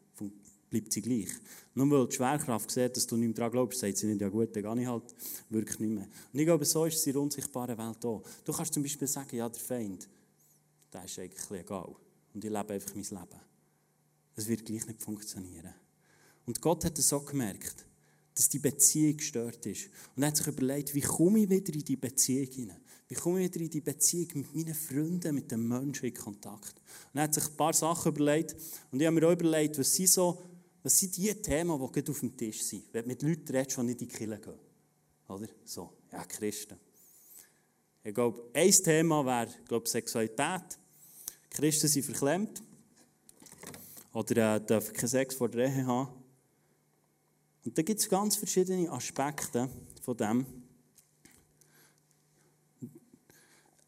bleibt 0.71 0.91
sie 0.91 1.01
gleich. 1.01 1.29
Nur 1.75 1.91
weil 1.91 2.07
die 2.07 2.15
Schwerkraft 2.15 2.71
sieht, 2.71 2.95
dass 2.95 3.05
du 3.05 3.17
nicht 3.17 3.27
mehr 3.27 3.35
daran 3.35 3.51
glaubst, 3.51 3.79
sagt 3.79 3.97
sie 3.97 4.07
nicht, 4.07 4.21
ja 4.21 4.29
gut, 4.29 4.55
dann 4.55 4.63
gehe 4.63 4.81
ich 4.81 4.87
halt 4.87 5.15
wirklich 5.49 5.79
nicht 5.79 5.91
mehr. 5.91 6.07
Und 6.33 6.39
ich 6.39 6.45
glaube, 6.45 6.65
so 6.65 6.85
ist 6.85 6.95
es 6.95 7.05
in 7.05 7.13
der 7.13 7.21
unsichtbaren 7.21 7.77
Welt 7.77 8.05
auch. 8.05 8.23
Du 8.43 8.53
kannst 8.53 8.73
zum 8.73 8.81
Beispiel 8.81 9.07
sagen, 9.07 9.35
ja, 9.35 9.47
der 9.47 9.61
Feind, 9.61 10.09
der 10.91 11.05
ist 11.05 11.19
eigentlich 11.19 11.51
egal. 11.51 11.93
Und 12.33 12.43
ich 12.43 12.49
lebe 12.49 12.73
einfach 12.73 12.95
mein 12.95 13.03
Leben. 13.03 13.41
Das 14.35 14.47
wird 14.47 14.65
gleich 14.65 14.87
nicht 14.87 15.01
funktionieren. 15.01 15.73
Und 16.45 16.59
Gott 16.61 16.85
hat 16.85 16.97
es 16.97 17.09
so 17.09 17.19
gemerkt, 17.19 17.85
dass 18.33 18.49
die 18.49 18.59
Beziehung 18.59 19.17
gestört 19.17 19.65
ist. 19.65 19.89
Und 20.15 20.23
er 20.23 20.27
hat 20.27 20.37
sich 20.37 20.47
überlegt, 20.47 20.95
wie 20.95 21.01
komme 21.01 21.41
ich 21.41 21.49
wieder 21.49 21.73
in 21.73 21.83
die 21.83 21.97
Beziehung 21.97 22.47
hinein? 22.47 22.81
Wie 23.07 23.15
komme 23.15 23.43
ich 23.43 23.53
wieder 23.53 23.65
in 23.65 23.69
die 23.69 23.81
Beziehung 23.81 24.29
mit 24.35 24.55
meinen 24.55 24.73
Freunden, 24.73 25.35
mit 25.35 25.51
den 25.51 25.67
Menschen 25.67 26.05
in 26.05 26.13
Kontakt? 26.13 26.81
Und 27.13 27.19
er 27.19 27.23
hat 27.23 27.33
sich 27.33 27.45
ein 27.45 27.57
paar 27.57 27.73
Sachen 27.73 28.13
überlegt. 28.13 28.55
Und 28.89 29.01
ich 29.01 29.05
habe 29.05 29.19
mir 29.19 29.27
auch 29.27 29.33
überlegt, 29.33 29.77
was 29.77 29.93
sind 29.93 30.09
so 30.09 30.41
was 30.83 30.97
sind 30.97 31.15
die 31.17 31.33
Themen, 31.33 31.79
die 31.79 31.91
gerade 31.91 32.11
auf 32.11 32.19
dem 32.19 32.35
Tisch 32.35 32.63
sind? 32.63 32.85
Wenn 32.91 33.03
du 33.03 33.07
mit 33.09 33.21
Leuten 33.21 33.55
redest, 33.55 33.77
die 33.77 33.83
nicht 33.83 34.01
in 34.01 34.07
die 34.07 34.13
Kirche 34.13 34.39
gehen. 34.39 34.59
Oder? 35.27 35.47
So, 35.63 35.93
ja, 36.11 36.23
Christen. 36.25 36.77
Ich 38.03 38.13
glaube, 38.13 38.49
ein 38.53 38.71
Thema 38.71 39.25
wäre, 39.25 39.53
glaube 39.67 39.87
Sexualität. 39.87 40.79
Christen 41.49 41.87
sind 41.87 42.03
verklemmt. 42.03 42.63
Oder 44.13 44.55
äh, 44.55 44.65
dürfen 44.65 44.93
keinen 44.93 45.07
Sex 45.07 45.35
vor 45.35 45.49
der 45.49 45.67
Ehe 45.67 45.85
haben. 45.85 46.09
Und 47.63 47.77
da 47.77 47.81
gibt 47.83 47.99
es 47.99 48.09
ganz 48.09 48.35
verschiedene 48.35 48.91
Aspekte 48.91 49.69
von 50.01 50.17
dem. 50.17 50.45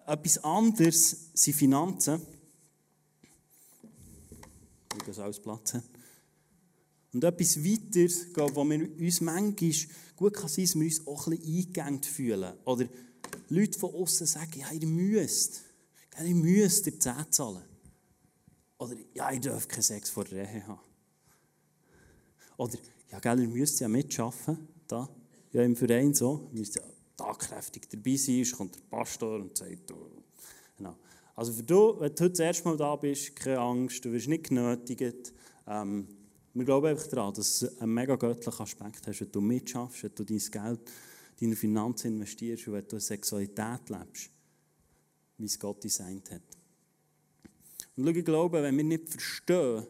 Etwas 0.06 0.44
anderes 0.44 1.32
sind 1.34 1.56
Finanzen. 1.56 2.22
Ich 4.96 5.04
das 5.04 5.18
ausplatzen. 5.18 5.82
Und 7.14 7.24
etwas 7.24 7.64
weiteres, 7.64 8.34
glaube, 8.34 8.56
wir 8.56 9.06
uns 9.06 9.22
manchmal 9.22 9.72
gut 10.16 10.34
kann 10.34 10.50
sein, 10.50 10.66
dass 10.66 10.76
wir 10.76 10.86
uns 10.86 11.08
auch 11.08 11.28
ein 11.28 11.38
bisschen 11.38 11.58
eingegangen 11.58 12.04
fühlen. 12.04 12.54
Oder 12.66 12.88
Leute 13.50 13.80
von 13.80 13.94
außen 13.94 14.26
sagen, 14.26 14.60
ja, 14.60 14.72
ihr 14.72 14.88
müsst. 14.88 15.62
Ihr 16.20 16.36
müsst 16.36 16.88
ihr 16.88 17.00
10 17.00 17.32
zahlen. 17.32 17.64
Oder, 18.80 18.96
ja, 19.14 19.32
ihr 19.32 19.40
dürft 19.40 19.70
keinen 19.70 19.84
Sex 19.84 20.10
vor 20.10 20.26
der 20.26 20.52
Ehe 20.52 20.68
haben. 20.68 20.80
Oder, 22.58 22.78
ja, 23.12 23.20
gell, 23.20 23.42
ihr 23.42 23.48
müsst 23.48 23.80
ja 23.80 23.88
mitschaffen, 23.88 24.68
da, 24.88 25.08
ja, 25.52 25.62
im 25.62 25.76
Verein 25.76 26.14
so. 26.14 26.50
Ihr 26.52 26.60
müsst 26.60 26.76
ja 26.76 26.82
tagkräftig 27.16 27.88
dabei 27.90 28.16
sein, 28.16 28.46
kommt 28.58 28.76
der 28.76 28.82
Pastor 28.82 29.40
und 29.40 29.56
sagt, 29.56 29.92
oh. 29.92 30.24
genau. 30.78 30.96
Also 31.36 31.54
für 31.54 31.64
du, 31.64 32.00
wenn 32.00 32.14
du 32.14 32.24
heute 32.24 32.30
das 32.32 32.40
erste 32.40 32.68
Mal 32.68 32.78
da 32.78 32.96
bist, 32.96 33.36
keine 33.36 33.60
Angst, 33.60 34.04
du 34.04 34.12
wirst 34.12 34.28
nicht 34.28 34.50
genötigt, 34.50 35.34
ähm, 35.68 36.08
wir 36.54 36.66
glauben 36.66 36.88
einfach 36.88 37.08
daran, 37.08 37.34
dass 37.34 37.62
es 37.62 37.80
einen 37.80 37.94
mega 37.94 38.16
göttlichen 38.16 38.62
Aspekt 38.62 39.08
hast, 39.08 39.22
wenn 39.22 39.32
du 39.32 39.42
mitschaffst, 39.42 40.04
wenn 40.04 40.16
du 40.16 40.24
dein 40.24 40.38
Geld, 40.38 40.92
deine 41.40 41.56
Finanzen 41.56 42.08
investierst 42.08 42.68
und 42.68 42.74
wenn 42.74 42.88
du 42.88 43.00
Sexualität 43.00 43.90
lebst, 43.90 44.30
wie 45.38 45.46
es 45.46 45.60
Gott 45.60 45.84
designt 45.84 46.30
hat. 46.32 46.42
Und 47.96 48.06
schau, 48.06 48.12
ich 48.12 48.26
glaube, 48.26 48.62
wenn 48.62 48.78
wir 48.78 48.84
nicht 48.84 49.10
verstehen, 49.10 49.86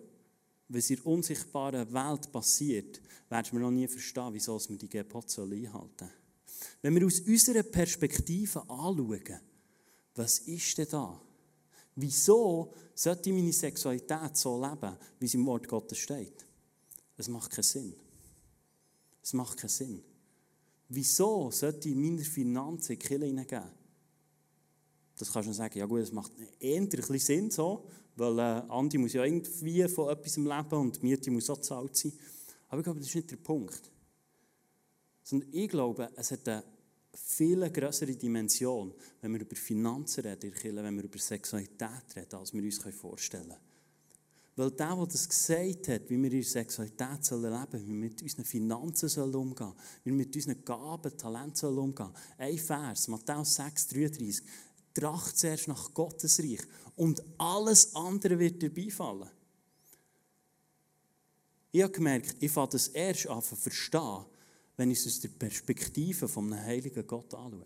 was 0.70 0.90
in 0.90 0.96
der 0.96 1.06
unsichtbaren 1.06 1.94
Welt 1.94 2.32
passiert, 2.32 3.02
werden 3.30 3.52
wir 3.52 3.60
noch 3.60 3.72
nie 3.72 3.88
verstehen, 3.88 4.34
wieso 4.34 4.60
wir 4.70 4.78
die 4.78 4.90
Gebote 4.90 5.42
einhalten 5.42 5.70
sollen. 5.98 6.12
Wenn 6.82 6.96
wir 6.96 7.06
aus 7.06 7.20
unserer 7.20 7.64
Perspektive 7.64 8.62
anschauen, 8.70 9.40
was 10.16 10.40
ist 10.40 10.78
denn 10.78 10.88
da? 10.90 11.22
Wieso 11.96 12.74
sollte 12.96 13.32
meine 13.32 13.54
Sexualität 13.54 14.38
so 14.38 14.62
leben, 14.62 14.96
wie 15.20 15.26
es 15.26 15.34
im 15.34 15.46
Wort 15.46 15.68
Gottes 15.68 15.98
steht? 15.98 16.46
Es 17.18 17.28
macht 17.28 17.52
keinen 17.52 17.64
Sinn. 17.64 17.96
Es 19.22 19.34
macht 19.34 19.58
keinen 19.58 19.70
Sinn. 19.70 20.04
Wieso 20.90 21.50
sollte 21.52 21.90
ich 21.90 21.96
meine 21.96 22.24
Finanzen 22.24 22.94
in 22.94 23.00
die 23.00 23.06
Kirche 23.06 23.26
hineingeben? 23.26 23.72
Das 25.16 25.32
kannst 25.32 25.50
du 25.50 25.54
sagen, 25.54 25.78
ja 25.78 25.86
gut, 25.86 26.02
es 26.02 26.12
macht 26.12 26.32
eher 26.60 26.82
ein 26.82 26.90
bisschen 26.90 27.20
Sinn 27.20 27.52
so, 27.52 27.88
weil 28.16 28.40
äh, 28.40 28.64
Andi 28.70 28.98
muss 28.98 29.14
ja 29.14 29.24
irgendwie 29.24 29.88
von 29.88 30.10
etwas 30.10 30.38
leben 30.38 30.74
und 30.74 30.98
die 30.98 31.06
Miete 31.06 31.32
muss 31.32 31.50
auch 31.50 31.58
gezahlt 31.58 31.96
sein. 31.96 32.14
Aber 32.68 32.80
ich 32.80 32.84
glaube, 32.84 33.00
das 33.00 33.10
ist 33.10 33.16
nicht 33.16 33.32
der 33.32 33.38
Punkt. 33.38 33.92
Sondern 35.24 35.50
ich 35.52 35.70
glaube, 35.70 36.10
es 36.16 36.32
hat 36.32 36.48
eine 36.48 36.64
viel 37.14 37.70
größere 37.70 38.16
Dimension, 38.16 38.94
wenn 39.22 39.34
wir 39.34 39.42
über 39.42 39.56
Finanzen 39.56 40.22
reden 40.22 40.48
in 40.48 40.52
der 40.52 40.60
Kirche, 40.60 40.84
wenn 40.84 40.96
wir 40.96 41.04
über 41.04 41.20
Sexualität 41.20 42.16
reden, 42.16 42.36
als 42.36 42.54
wir 42.54 42.64
uns 42.64 42.80
vorstellen 42.96 43.50
können. 43.50 43.73
Weil 44.56 44.70
der, 44.72 44.96
der 44.96 45.06
das 45.08 45.28
gesagt 45.28 45.88
hat, 45.88 46.10
wie 46.10 46.22
wir 46.22 46.32
in 46.32 46.44
Sexualität 46.44 47.10
leben 47.10 47.24
sollen, 47.24 47.68
wie 47.74 47.88
wir 47.88 47.94
mit 47.96 48.22
unseren 48.22 48.46
Finanzen 48.46 49.34
umgehen 49.34 49.58
sollen, 49.58 49.76
wie 50.04 50.10
wir 50.12 50.18
mit 50.18 50.36
unseren 50.36 50.64
Gaben, 50.64 51.18
Talenten 51.18 51.78
umgehen 51.78 52.12
sollen. 52.14 52.14
Ein 52.38 52.58
Vers, 52.60 53.08
Matthäus 53.08 53.56
6, 53.56 53.88
33. 53.88 54.46
Tracht 54.94 55.38
zuerst 55.40 55.68
nach 55.68 55.92
Gottes 55.92 56.40
Reich 56.40 56.62
und 56.96 57.24
alles 57.40 57.96
andere 57.96 58.38
wird 58.38 58.62
dir 58.62 58.72
beifallen. 58.72 59.30
Ich 61.72 61.82
habe 61.82 61.92
gemerkt, 61.92 62.36
ich 62.40 62.52
fange 62.52 62.70
das 62.70 62.90
erst 62.90 63.28
an 63.28 63.42
zu 63.42 63.56
verstehen, 63.56 64.26
wenn 64.78 64.92
ich 64.92 65.00
es 65.00 65.08
aus 65.08 65.20
der 65.22 65.30
Perspektive 65.30 66.30
einem 66.38 66.54
heiligen 66.54 67.08
Gott 67.08 67.34
anschaue. 67.34 67.66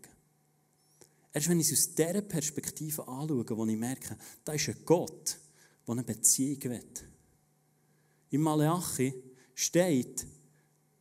Erst 1.33 1.49
wenn 1.49 1.59
ich 1.59 1.69
es 1.69 1.89
aus 1.89 1.95
dieser 1.95 2.21
Perspektive 2.21 3.05
anschaue, 3.05 3.45
wo 3.49 3.65
ich 3.65 3.75
merke, 3.75 4.17
da 4.45 4.53
ist 4.53 4.69
ein 4.69 4.77
Gott, 4.85 5.37
der 5.87 5.93
eine 5.93 6.03
Beziehung 6.03 6.63
will. 6.63 6.83
Im 8.29 8.41
Malachi 8.41 9.13
steht, 9.55 10.27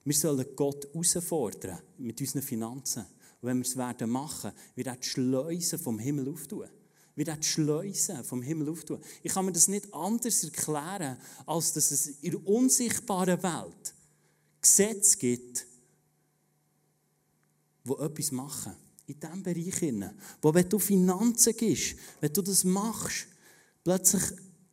wir 0.05 0.15
sollen 0.15 0.47
Gott 0.55 0.87
herausfordern 0.93 1.81
mit 1.99 2.21
unseren 2.21 2.43
Finanzen. 2.43 3.05
Und 3.41 3.49
wenn 3.49 3.59
wir 3.59 3.67
es 3.67 3.77
werden 3.77 4.09
machen, 4.09 4.53
wird 4.77 4.87
er 4.87 4.97
die 4.97 5.09
Schleusen 5.09 5.79
vom 5.79 5.99
Himmel 5.99 6.29
auftun. 6.29 6.69
Wird 7.17 7.29
er 7.29 7.37
die 7.37 7.47
Schleusen 7.47 8.23
vom 8.23 8.43
Himmel 8.43 8.69
auftun. 8.69 9.01
Ich 9.23 9.33
kann 9.33 9.45
mir 9.45 9.53
das 9.53 9.69
nicht 9.69 9.93
anders 9.93 10.45
erklären, 10.45 11.19
als 11.47 11.73
dass 11.73 11.91
es 11.91 12.07
in 12.07 12.31
der 12.33 12.47
unsichtbaren 12.47 13.43
Welt 13.43 13.95
Gesetze 14.61 15.19
gibt, 15.19 15.67
die 17.85 17.93
etwas 17.93 18.31
machen. 18.33 18.77
In 19.07 19.19
diesem 19.19 19.43
Bereich. 19.43 20.13
Wo, 20.43 20.53
wenn 20.53 20.69
du 20.69 20.79
Finanzen 20.79 21.57
gibst, 21.57 21.97
wenn 22.21 22.33
du 22.33 22.43
das 22.43 22.65
machst, 22.65 23.27
plötzlich 23.85 24.23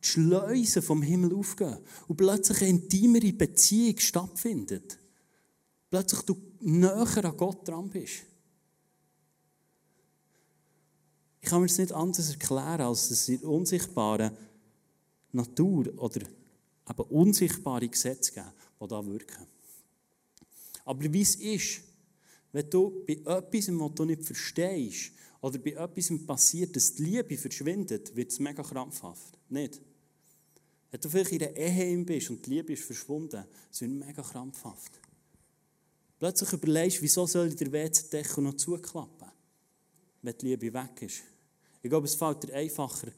Schleusen 0.06 0.82
vom 0.82 1.02
Himmel 1.02 1.34
aufgehen 1.34 1.78
und 2.08 2.16
plötzlich 2.16 2.60
eine 2.62 2.70
intimere 2.70 3.32
Beziehung 3.32 3.98
stattfindet. 3.98 4.98
Plötzlich 5.90 6.22
du 6.22 6.36
näher 6.60 7.24
an 7.24 7.36
Gott 7.36 7.66
dran 7.66 7.88
bist. 7.88 8.24
Ich 11.40 11.48
kann 11.48 11.60
mir 11.60 11.66
das 11.66 11.78
nicht 11.78 11.92
anders 11.92 12.30
erklären, 12.30 12.80
als 12.80 13.08
dass 13.08 13.28
in 13.28 13.40
unsichtbaren 13.40 14.30
Natur 15.32 15.92
oder 15.98 16.22
eben 16.22 17.02
unsichtbare 17.10 17.88
Gesetze 17.88 18.32
geben, 18.32 18.52
die 18.80 18.88
da 18.88 19.06
wirken. 19.06 19.46
Aber 20.84 21.12
wie 21.12 21.20
es 21.20 21.34
ist, 21.36 21.80
wenn 22.52 22.70
du 22.70 23.04
bei 23.06 23.14
etwas, 23.14 23.68
was 23.68 23.94
du 23.94 24.04
nicht 24.04 24.24
verstehst, 24.24 25.12
oder 25.40 25.58
bei 25.58 25.72
etwas 25.72 26.10
passiert, 26.26 26.74
dass 26.74 26.94
die 26.94 27.04
Liebe 27.04 27.36
verschwindet, 27.36 28.16
wird 28.16 28.32
es 28.32 28.38
mega 28.38 28.62
krampfhaft. 28.62 29.38
Nicht? 29.50 29.82
Wenn 30.94 31.00
du 31.00 31.08
vielleicht 31.08 31.32
in 31.32 31.38
der 31.40 31.56
Ehe 31.56 32.04
bist 32.04 32.30
und 32.30 32.46
die 32.46 32.50
Liebe 32.50 32.72
ist 32.72 32.84
verschwunden, 32.84 33.44
sind 33.68 33.98
mega 33.98 34.22
krampfhaft. 34.22 34.92
Plötzlich 36.20 36.52
überlegst 36.52 36.98
du, 36.98 37.02
wieso 37.02 37.26
soll 37.26 37.52
der 37.52 37.72
WC-Deckel 37.72 38.44
noch 38.44 38.54
zuklappen, 38.54 39.26
wenn 40.22 40.38
die 40.38 40.46
Liebe 40.50 40.72
weg 40.72 41.02
ist. 41.02 41.24
Ich 41.82 41.90
glaube, 41.90 42.06
es 42.06 42.14
fällt 42.14 42.44
dir 42.44 42.54
einfacher, 42.54 43.08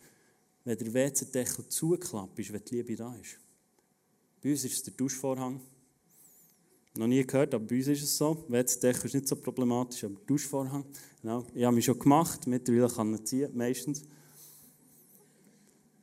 wenn 0.64 0.78
der 0.78 0.94
WC-Deckel 0.94 1.68
zuklappt 1.68 2.38
ist, 2.38 2.50
wenn 2.50 2.64
die 2.64 2.76
Liebe 2.76 2.96
da 2.96 3.14
ist. 3.16 3.36
Bei 4.42 4.52
uns 4.52 4.64
ist 4.64 4.72
es 4.72 4.82
der 4.82 4.94
Duschvorhang. 4.94 5.60
Noch 6.96 7.06
nie 7.06 7.26
gehört, 7.26 7.52
aber 7.52 7.66
bei 7.66 7.76
uns 7.76 7.88
ist 7.88 8.04
es 8.04 8.16
so. 8.16 8.42
WC-Deckel 8.48 9.04
ist 9.04 9.14
nicht 9.16 9.28
so 9.28 9.36
problematisch, 9.36 10.02
aber 10.02 10.18
Duschvorhang. 10.26 10.86
Genau. 11.20 11.44
Ich 11.52 11.62
habe 11.62 11.76
mich 11.76 11.84
schon 11.84 11.98
gemacht, 11.98 12.46
mittlerweile 12.46 12.88
kann 12.88 13.14
ich 13.16 13.24
ziehen, 13.24 13.54
meistens. 13.54 14.02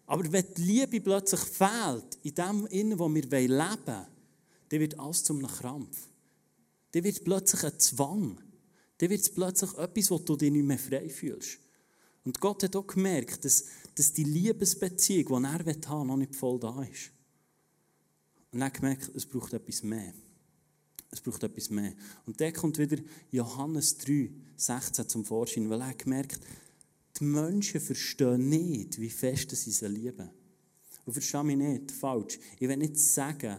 Aber 0.05 0.29
wenn 0.31 0.45
die 0.55 0.61
Liebe 0.61 1.01
plötzlich 1.01 1.39
fehlt, 1.39 2.17
in 2.23 2.35
dem, 2.35 2.65
in 2.67 2.99
wo 2.99 3.13
wir 3.13 3.21
leben 3.21 3.57
wollen, 3.57 4.07
dann 4.69 4.79
wird 4.79 4.99
alles 4.99 5.23
zum 5.23 5.45
Krampf. 5.45 6.07
Dann 6.91 7.03
wird 7.03 7.15
es 7.15 7.23
plötzlich 7.23 7.63
ein 7.63 7.79
Zwang. 7.79 8.41
Dann 8.97 9.09
wird 9.09 9.21
es 9.21 9.33
plötzlich 9.33 9.73
etwas, 9.77 10.11
wo 10.11 10.19
du 10.19 10.35
dich 10.35 10.51
nicht 10.51 10.65
mehr 10.65 10.77
frei 10.77 11.09
fühlst. 11.09 11.59
Und 12.25 12.39
Gott 12.39 12.63
hat 12.63 12.75
auch 12.75 12.87
gemerkt, 12.87 13.43
dass, 13.45 13.65
dass 13.95 14.13
die 14.13 14.23
Liebesbeziehung, 14.23 15.41
die 15.41 15.47
er 15.47 15.53
haben 15.53 15.65
will, 15.65 16.05
noch 16.05 16.17
nicht 16.17 16.35
voll 16.35 16.59
da 16.59 16.83
ist. 16.83 17.11
Und 18.51 18.61
er 18.61 18.67
hat 18.67 18.75
gemerkt, 18.75 19.11
es 19.15 19.25
braucht 19.25 19.53
etwas 19.53 19.83
mehr. 19.83 20.13
Es 21.09 21.21
braucht 21.21 21.43
etwas 21.43 21.69
mehr. 21.69 21.93
Und 22.25 22.39
dann 22.39 22.53
kommt 22.53 22.77
wieder 22.77 22.97
Johannes 23.31 23.97
3, 23.97 24.31
16 24.55 25.09
zum 25.09 25.25
Vorschein, 25.25 25.69
weil 25.69 25.81
er 25.81 25.87
hat 25.87 25.99
gemerkt, 25.99 26.39
die 27.19 27.23
Menschen 27.25 27.79
verstehen 27.79 28.49
nicht, 28.49 28.99
wie 28.99 29.09
fest 29.09 29.51
sie 29.51 29.71
sie 29.71 29.87
lieben. 29.87 30.29
Und 31.05 31.13
verstehe 31.13 31.43
mich 31.43 31.57
nicht 31.57 31.91
falsch. 31.91 32.39
Ich 32.59 32.67
will 32.67 32.77
nicht 32.77 32.97
sagen, 32.97 33.57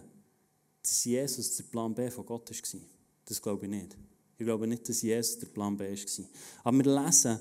dass 0.83 1.05
Jesus 1.05 1.57
der 1.57 1.65
Plan 1.65 1.95
B 1.95 2.11
von 2.11 2.27
Gott 2.27 2.51
war. 2.51 2.81
Das 3.25 3.41
glaube 3.41 3.67
ich 3.67 3.71
nicht. 3.71 3.97
Ich 4.37 4.45
glaube 4.45 4.67
nicht, 4.67 4.89
dass 4.89 5.03
Jesus 5.03 5.39
der 5.39 5.47
Plan 5.47 5.77
B 5.77 5.85
war. 5.85 6.27
Aber 6.65 6.85
wir 6.85 7.05
lesen 7.05 7.39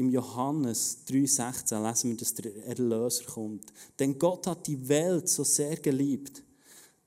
im 0.00 0.08
Johannes 0.08 1.04
3,16 1.08 1.86
lesen 1.86 2.10
wir, 2.10 2.16
dass 2.16 2.32
der 2.32 2.64
Erlöser 2.64 3.24
kommt. 3.24 3.70
Denn 3.98 4.18
Gott 4.18 4.46
hat 4.46 4.66
die 4.66 4.88
Welt 4.88 5.28
so 5.28 5.44
sehr 5.44 5.76
geliebt, 5.76 6.42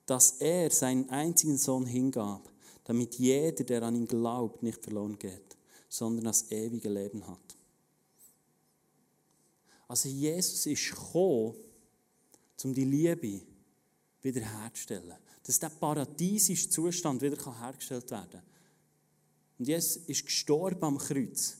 dass 0.06 0.32
er 0.38 0.70
seinen 0.70 1.10
einzigen 1.10 1.58
Sohn 1.58 1.86
hingab, 1.86 2.48
damit 2.84 3.16
jeder, 3.16 3.64
der 3.64 3.82
an 3.82 3.96
ihn 3.96 4.06
glaubt, 4.06 4.62
nicht 4.62 4.80
verloren 4.80 5.18
geht, 5.18 5.53
sondern 5.94 6.24
das 6.24 6.50
ewige 6.50 6.88
Leben 6.88 7.24
hat. 7.24 7.56
Also 9.86 10.08
Jesus 10.08 10.66
ist 10.66 10.90
gekommen, 10.90 11.54
um 12.64 12.74
die 12.74 12.84
Liebe 12.84 13.42
wiederherzustellen. 14.20 15.14
Dass 15.44 15.60
der 15.60 15.68
paradiesische 15.68 16.68
Zustand 16.68 17.22
wieder 17.22 17.36
hergestellt 17.60 18.10
werden 18.10 18.30
kann. 18.32 18.42
Und 19.58 19.68
Jesus 19.68 19.98
ist 20.08 20.24
gestorben 20.24 20.82
am 20.82 20.98
Kreuz. 20.98 21.58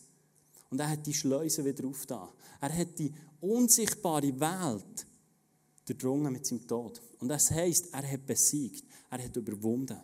Und 0.69 0.81
er 0.81 0.91
hat 0.91 1.07
die 1.07 1.15
Schleuse 1.15 1.65
wieder 1.65 1.87
aufgetan. 1.87 2.31
Er 2.61 2.77
hat 2.77 2.99
die 2.99 3.13
unsichtbare 3.41 4.41
Welt 4.41 5.07
durchdrungen 5.85 6.33
mit 6.33 6.45
seinem 6.45 6.67
Tod. 6.67 7.01
Und 7.21 7.29
das 7.29 7.53
heisst, 7.53 7.93
er 7.93 8.11
hat 8.11 8.27
besiegt. 8.27 8.85
Er 9.11 9.23
hat 9.23 9.37
überwunden. 9.37 10.01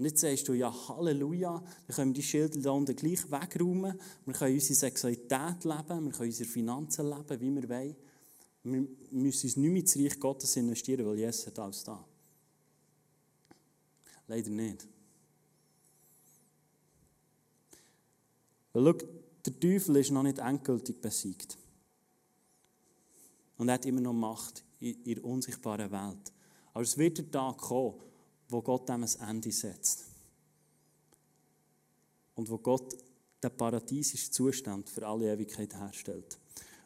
Und 0.00 0.06
jetzt 0.06 0.22
sagst 0.22 0.48
du, 0.48 0.54
ja, 0.54 0.72
Halleluja, 0.88 1.62
dann 1.86 1.94
können 1.94 2.14
wir 2.14 2.22
die 2.22 2.26
Schilder 2.26 2.58
da 2.58 2.70
unten 2.70 2.96
gleich 2.96 3.30
wegräumen. 3.30 4.00
Wir 4.24 4.32
können 4.32 4.54
unsere 4.54 4.74
Sexualität 4.74 5.62
leben, 5.64 6.06
wir 6.06 6.12
können 6.12 6.30
unsere 6.30 6.48
Finanzen 6.48 7.10
leben, 7.10 7.40
wie 7.42 7.54
wir 7.54 7.68
wollen. 7.68 7.96
Wir 8.62 8.88
müssen 9.10 9.46
uns 9.46 9.56
nicht 9.56 9.56
mehr 9.58 9.80
ins 9.82 9.96
Reich 9.98 10.18
Gottes 10.18 10.56
investieren, 10.56 11.04
weil 11.04 11.18
Jesus 11.18 11.48
hat 11.48 11.58
alles 11.58 11.84
da. 11.84 12.02
Leider 14.26 14.48
nicht. 14.48 14.88
Weil 18.72 18.84
schau, 18.84 19.06
der 19.44 19.60
Teufel 19.60 19.96
ist 19.96 20.12
noch 20.12 20.22
nicht 20.22 20.38
endgültig 20.38 20.98
besiegt. 21.02 21.58
Und 23.58 23.68
er 23.68 23.74
hat 23.74 23.84
immer 23.84 24.00
noch 24.00 24.14
Macht 24.14 24.64
in 24.78 25.04
der 25.04 25.22
unsichtbaren 25.22 25.90
Welt. 25.90 26.32
Aber 26.72 26.84
es 26.84 26.96
wird 26.96 27.18
der 27.18 27.30
Tag 27.30 27.58
kommen, 27.58 28.00
wo 28.50 28.62
Gott 28.62 28.88
dem 28.88 29.04
ein 29.04 29.28
Ende 29.28 29.52
setzt. 29.52 30.04
Und 32.34 32.48
wo 32.50 32.58
Gott 32.58 32.96
den 33.42 33.56
paradiesischen 33.56 34.32
Zustand 34.32 34.88
für 34.88 35.06
alle 35.06 35.32
Ewigkeit 35.32 35.74
herstellt. 35.74 36.38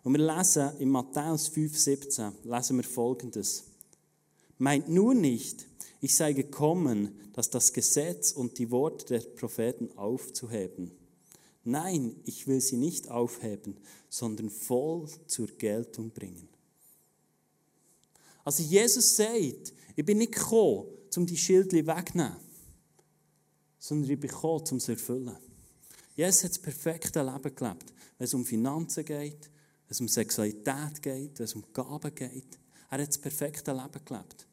Und 0.03 0.17
wir 0.17 0.37
lesen 0.37 0.77
in 0.79 0.91
Matthäus 0.91 1.51
5,17 1.51 2.33
lesen 2.45 2.77
wir 2.77 2.85
folgendes. 2.85 3.65
Meint 4.59 4.89
nur 4.89 5.15
nicht, 5.15 5.67
ich 6.01 6.15
sei 6.15 6.33
gekommen, 6.33 7.19
dass 7.33 7.51
das 7.51 7.73
Gesetz 7.73 8.33
und 8.33 8.59
die 8.59 8.71
Worte 8.71 9.07
der 9.07 9.21
Propheten 9.21 9.91
aufzuheben. 9.97 10.91
Nein, 11.65 12.15
ich 12.25 12.47
will 12.47 12.61
sie 12.61 12.77
nicht 12.77 13.11
aufheben, 13.11 13.77
sondern 14.11 14.51
voll 14.51 15.09
zur 15.27 15.47
Geltung 15.47 16.11
bringen. 16.11 16.49
Also 18.45 18.63
Jesus 18.63 19.17
sagt, 19.17 19.73
ich 19.97 20.05
bin 20.05 20.19
nicht 20.19 20.33
gekommen, 20.33 20.87
um 21.17 21.27
die 21.27 21.37
Schildli 21.37 21.87
wegzunehmen, 21.87 22.37
sondern 23.79 24.11
ich 24.11 24.19
bin 24.19 24.31
gekommen, 24.31 24.65
um 24.71 24.81
sie 24.81 24.87
zu 24.87 24.93
erfüllen. 24.93 25.37
Jesus 26.15 26.45
hat 26.45 26.51
das 26.51 26.59
perfekte 26.59 27.23
Leben 27.23 27.55
gelebt, 27.55 27.93
wenn 28.19 28.25
es 28.25 28.35
um 28.35 28.45
Finanzen 28.45 29.05
geht, 29.05 29.45
wenn 29.45 29.91
es 29.91 30.01
um 30.01 30.09
Sexualität 30.09 31.03
geht, 31.03 31.39
wenn 31.39 31.45
es 31.45 31.55
um 31.55 31.65
Gaben 31.73 32.15
geht. 32.15 32.59
Er 32.91 33.01
hat 33.01 33.09
das 33.09 33.19
perfekte 33.19 33.73
Leben 33.73 34.05
gelebt. 34.05 34.47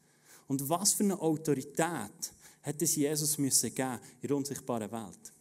Und 0.48 0.68
was 0.68 0.94
für 0.94 1.04
eine 1.04 1.20
Autorität 1.20 2.34
hätte 2.62 2.86
es 2.86 2.96
Jesus 2.96 3.38
müssen 3.38 3.74
geben 3.74 4.00
in 4.22 4.28
der 4.28 4.38
unsichtbaren 4.38 4.92
Welt? 4.92 5.32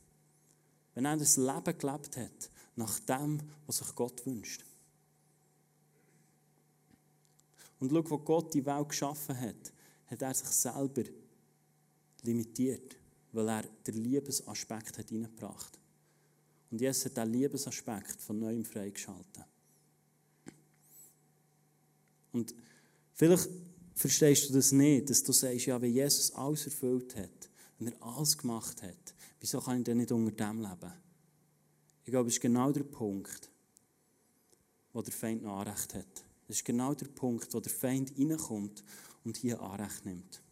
Wenn 0.95 1.05
er 1.07 1.17
das 1.17 1.37
Leben 1.37 1.79
gelebt 1.79 2.17
hat, 2.17 2.51
nach 2.77 2.99
dem, 3.01 3.41
was 3.67 3.79
sich 3.79 3.95
Gott 3.95 4.25
wünscht. 4.27 4.65
Und 7.79 7.91
schau, 7.91 8.11
wo 8.11 8.19
Gott 8.19 8.55
die 8.55 8.65
Welt 8.65 8.89
geschaffen 8.89 9.39
hat, 9.39 9.73
hat 10.11 10.23
er 10.23 10.35
sich 10.35 10.49
selber 10.49 11.05
limitiert, 12.23 12.97
weil 13.33 13.49
er 13.49 13.63
den 13.87 13.95
Liebesaspekt 13.95 14.99
hat 14.99 15.09
hineingebracht 15.09 15.79
Und 16.71 16.81
Jesus 16.81 17.07
hat 17.07 17.17
den 17.17 17.33
Liebesaspekt 17.33 18.21
von 18.21 18.39
neuem 18.39 18.65
freigeschaltet. 18.65 19.45
Und 22.33 22.55
vielleicht 23.15 23.49
verstehst 23.95 24.49
du 24.49 24.55
das 24.55 24.73
nicht, 24.73 25.11
dass 25.11 25.23
du 25.23 25.33
sagst, 25.33 25.67
ja, 25.67 25.81
wenn 25.81 25.93
Jesus 25.93 26.33
alles 26.33 26.67
erfüllt 26.67 27.17
hat, 27.17 27.51
wenn 27.79 27.93
er 27.93 28.03
alles 28.03 28.37
gemacht 28.37 28.83
hat, 28.83 29.15
wieso 29.41 29.61
kann 29.61 29.79
ich 29.79 29.85
denn 29.85 29.99
nicht 29.99 30.13
unter 30.13 30.33
dem 30.33 30.61
leben? 30.61 30.93
Ich 32.05 32.11
glaube, 32.11 32.27
das 32.27 32.35
ist 32.35 32.41
genau 32.41 32.73
der 32.73 32.85
Punkt, 32.85 33.51
wo 34.93 35.03
der 35.03 35.13
Feind 35.13 35.43
noch 35.43 35.61
Anrecht 35.61 35.95
hat. 35.95 36.25
Das 36.47 36.57
ist 36.57 36.65
genau 36.65 36.95
der 36.95 37.07
Punkt, 37.07 37.53
wo 37.55 37.61
der 37.61 37.71
Feind 37.71 38.13
reinkommt 38.19 38.83
und 39.25 39.37
hier 39.37 39.61
Anrecht 39.61 40.05
nimmt. 40.05 40.43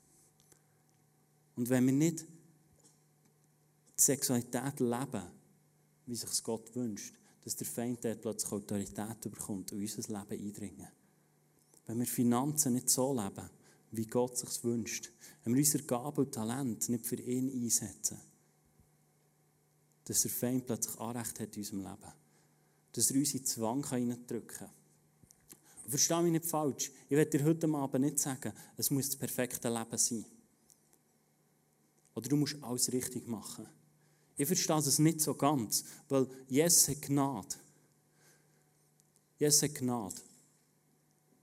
Und 1.57 1.69
wenn 1.69 1.87
wir 1.87 1.93
nicht 1.93 2.21
die 3.99 4.03
Sexualität 4.03 4.81
leben, 4.81 5.25
wie 6.07 6.15
sich 6.15 6.43
Gott 6.43 6.75
wünscht, 6.75 7.15
dass 7.43 7.57
der 7.57 7.67
Feind 7.67 8.05
dort 8.05 8.21
plötzlich 8.21 8.53
Autorität 8.53 9.21
bekommt 9.23 9.73
und 9.73 9.81
unser 9.81 10.03
Leben 10.03 10.45
eindringen. 10.45 10.89
Wenn 11.87 11.99
wir 11.99 12.07
Finanzen 12.07 12.75
nicht 12.75 12.91
so 12.91 13.13
leben, 13.13 13.49
wie 13.91 14.07
Gott 14.07 14.37
sich 14.37 14.63
wünscht, 14.65 15.11
wenn 15.43 15.55
wir 15.55 15.61
unsere 15.61 15.85
Gabe 15.85 16.23
und 16.23 16.33
Talent 16.33 16.89
nicht 16.89 17.07
für 17.07 17.17
ihn 17.17 17.51
einsetzen, 17.51 18.19
dass 20.05 20.23
der 20.23 20.31
Feind 20.31 20.67
plötzlich 20.67 20.99
Anrecht 20.99 21.41
hat 21.41 21.57
in 21.57 21.63
unserem 21.63 21.81
Leben. 21.81 22.13
Dass 22.93 23.11
er 23.11 23.17
uns 23.17 23.35
in 23.35 23.45
Zwang 23.45 23.85
reindrücken 23.85 24.47
kann. 24.47 24.71
Verstehe 25.89 26.23
mich 26.23 26.33
nicht 26.33 26.47
falsch. 26.47 26.91
Ich 27.09 27.17
werde 27.17 27.39
dir 27.39 27.45
heute 27.45 27.67
Abend 27.69 28.05
nicht 28.05 28.19
sagen, 28.19 28.53
es 28.77 28.91
muss 28.91 29.07
das 29.07 29.17
perfekte 29.17 29.69
Leben 29.69 29.97
sein. 29.97 30.25
Oder 32.15 32.29
du 32.29 32.37
musst 32.37 32.57
alles 32.63 32.93
richtig 32.93 33.27
machen. 33.27 33.67
Ich 34.37 34.47
verstehe 34.47 34.77
das 34.77 34.99
nicht 34.99 35.21
so 35.21 35.35
ganz, 35.35 35.85
weil 36.09 36.29
Jesus 36.49 36.89
hat 36.89 37.03
Gnade. 37.03 37.57
Jesus 39.39 39.63
hat 39.63 39.75
Gnade. 39.75 40.17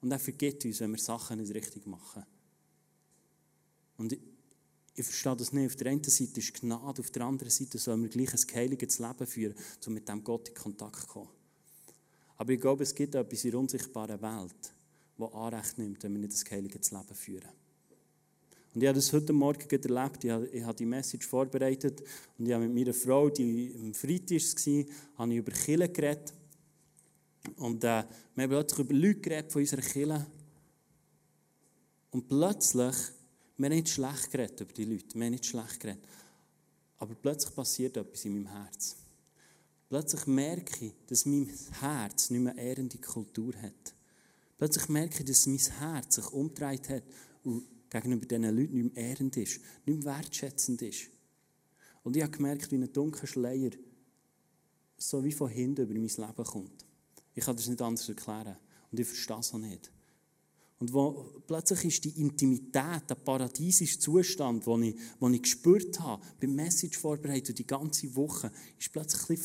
Und 0.01 0.11
er 0.11 0.19
vergibt 0.19 0.63
uns, 0.65 0.79
wenn 0.79 0.91
wir 0.91 0.99
Sachen 0.99 1.39
nicht 1.39 1.53
richtig 1.53 1.87
machen. 1.87 2.23
Und 3.97 4.13
ich, 4.13 4.19
ich 4.93 5.05
verstehe 5.05 5.35
das 5.35 5.51
nicht. 5.51 5.65
Auf 5.65 5.75
der 5.75 5.91
einen 5.91 6.03
Seite 6.03 6.39
ist 6.39 6.53
Gnade, 6.53 7.01
auf 7.01 7.09
der 7.09 7.23
anderen 7.23 7.49
Seite 7.49 7.77
sollen 7.77 8.03
wir 8.03 8.09
gleich 8.09 8.33
ein 8.33 8.55
heiliges 8.55 8.99
Leben 8.99 9.27
führen, 9.27 9.55
um 9.85 9.93
mit 9.93 10.07
dem 10.07 10.23
Gott 10.23 10.49
in 10.49 10.55
Kontakt 10.55 11.01
zu 11.01 11.07
kommen. 11.07 11.44
Aber 12.37 12.51
ich 12.51 12.59
glaube, 12.59 12.83
es 12.83 12.93
gibt 12.93 13.15
etwas 13.15 13.45
in 13.45 13.51
der 13.51 13.59
unsichtbaren 13.59 14.21
Welt, 14.21 14.73
das 15.17 15.33
Anrecht 15.33 15.77
nimmt, 15.77 16.03
wenn 16.03 16.13
wir 16.13 16.19
nicht 16.19 16.33
das 16.33 16.51
heilige 16.51 16.77
Leben 16.77 17.15
führen. 17.15 17.49
Und 18.73 18.81
ich 18.81 18.87
habe 18.89 18.97
das 18.97 19.13
heute 19.13 19.31
Morgen 19.31 19.69
erlebt. 19.69 20.23
Ich 20.25 20.29
habe, 20.29 20.47
ich 20.47 20.63
habe 20.63 20.75
die 20.75 20.85
Message 20.85 21.25
vorbereitet 21.25 22.03
und 22.37 22.45
ich 22.45 22.53
habe 22.53 22.67
mit 22.67 22.75
meiner 22.75 22.93
Frau, 22.93 23.29
die 23.29 23.73
am 23.73 23.93
Freitag 23.93 24.41
war, 24.41 24.85
habe 25.17 25.31
ich 25.31 25.39
über 25.39 25.51
Kirche 25.53 25.89
geredet. 25.89 26.33
Und 27.55 27.83
äh, 27.85 28.03
wir 28.35 28.43
haben 28.43 28.49
plötzlich 28.49 28.79
über 28.79 28.93
Leute 28.93 29.21
geredet 29.21 29.51
von 29.53 29.61
unserer 29.61 29.81
Kirche. 29.81 30.25
Und 32.11 32.27
plötzlich, 32.27 32.95
wir 33.57 33.65
haben 33.65 33.75
nicht 33.75 33.89
schlecht 33.89 34.31
geredet 34.31 34.59
über 34.59 34.73
die 34.73 34.85
Leute, 34.85 35.15
wir 35.15 35.25
haben 35.25 35.31
nicht 35.31 35.45
schlecht 35.45 35.79
geredet. 35.79 36.03
Aber 36.97 37.15
plötzlich 37.15 37.55
passiert 37.55 37.95
etwas 37.95 38.25
in 38.25 38.33
meinem 38.33 38.47
Herz. 38.47 38.97
Plötzlich 39.89 40.25
merke 40.27 40.85
ich, 40.85 40.93
dass 41.07 41.25
mein 41.25 41.49
Herz 41.79 42.29
nicht 42.29 42.41
mehr 42.41 42.57
ehrende 42.57 42.97
Kultur 42.97 43.53
hat. 43.61 43.93
Plötzlich 44.57 44.89
merke 44.89 45.19
ich, 45.19 45.25
dass 45.25 45.45
mein 45.45 45.57
Herz 45.57 46.15
sich 46.15 46.27
umgedreht 46.31 46.89
hat 46.89 47.03
und 47.43 47.63
gegenüber 47.89 48.25
diesen 48.25 48.43
Leuten 48.43 48.73
nicht 48.73 48.95
mehr 48.95 49.09
ehrend 49.09 49.37
ist, 49.37 49.59
nicht 49.85 50.03
mehr 50.03 50.15
wertschätzend 50.17 50.81
ist. 50.81 51.09
Und 52.03 52.15
ich 52.15 52.23
habe 52.23 52.31
gemerkt, 52.31 52.71
wie 52.71 52.75
ein 52.75 52.91
dunkler 52.91 53.27
Schleier 53.27 53.71
so 54.97 55.23
wie 55.23 55.31
von 55.31 55.49
hinten 55.49 55.81
über 55.81 55.93
mein 55.93 56.03
Leben 56.03 56.43
kommt. 56.43 56.85
Ich 57.33 57.43
kann 57.43 57.55
das 57.55 57.67
nicht 57.67 57.81
anders 57.81 58.07
erklären. 58.07 58.57
Und 58.91 58.99
ich 58.99 59.07
verstehe 59.07 59.39
es 59.39 59.53
auch 59.53 59.57
nicht. 59.57 59.91
Und 60.79 60.93
wo 60.93 61.41
plötzlich 61.47 61.85
ist 61.85 62.05
die 62.05 62.21
Intimität, 62.21 63.09
der 63.09 63.15
paradiesische 63.15 63.99
Zustand, 63.99 64.65
den 64.65 64.83
ich, 64.83 64.95
ich 64.95 65.41
gespürt 65.41 65.99
habe, 65.99 66.23
beim 66.39 66.55
Message 66.55 66.97
vorbereitet, 66.97 67.57
die 67.57 67.67
ganze 67.67 68.13
Woche, 68.15 68.51
ist 68.77 68.91
plötzlich 68.91 69.41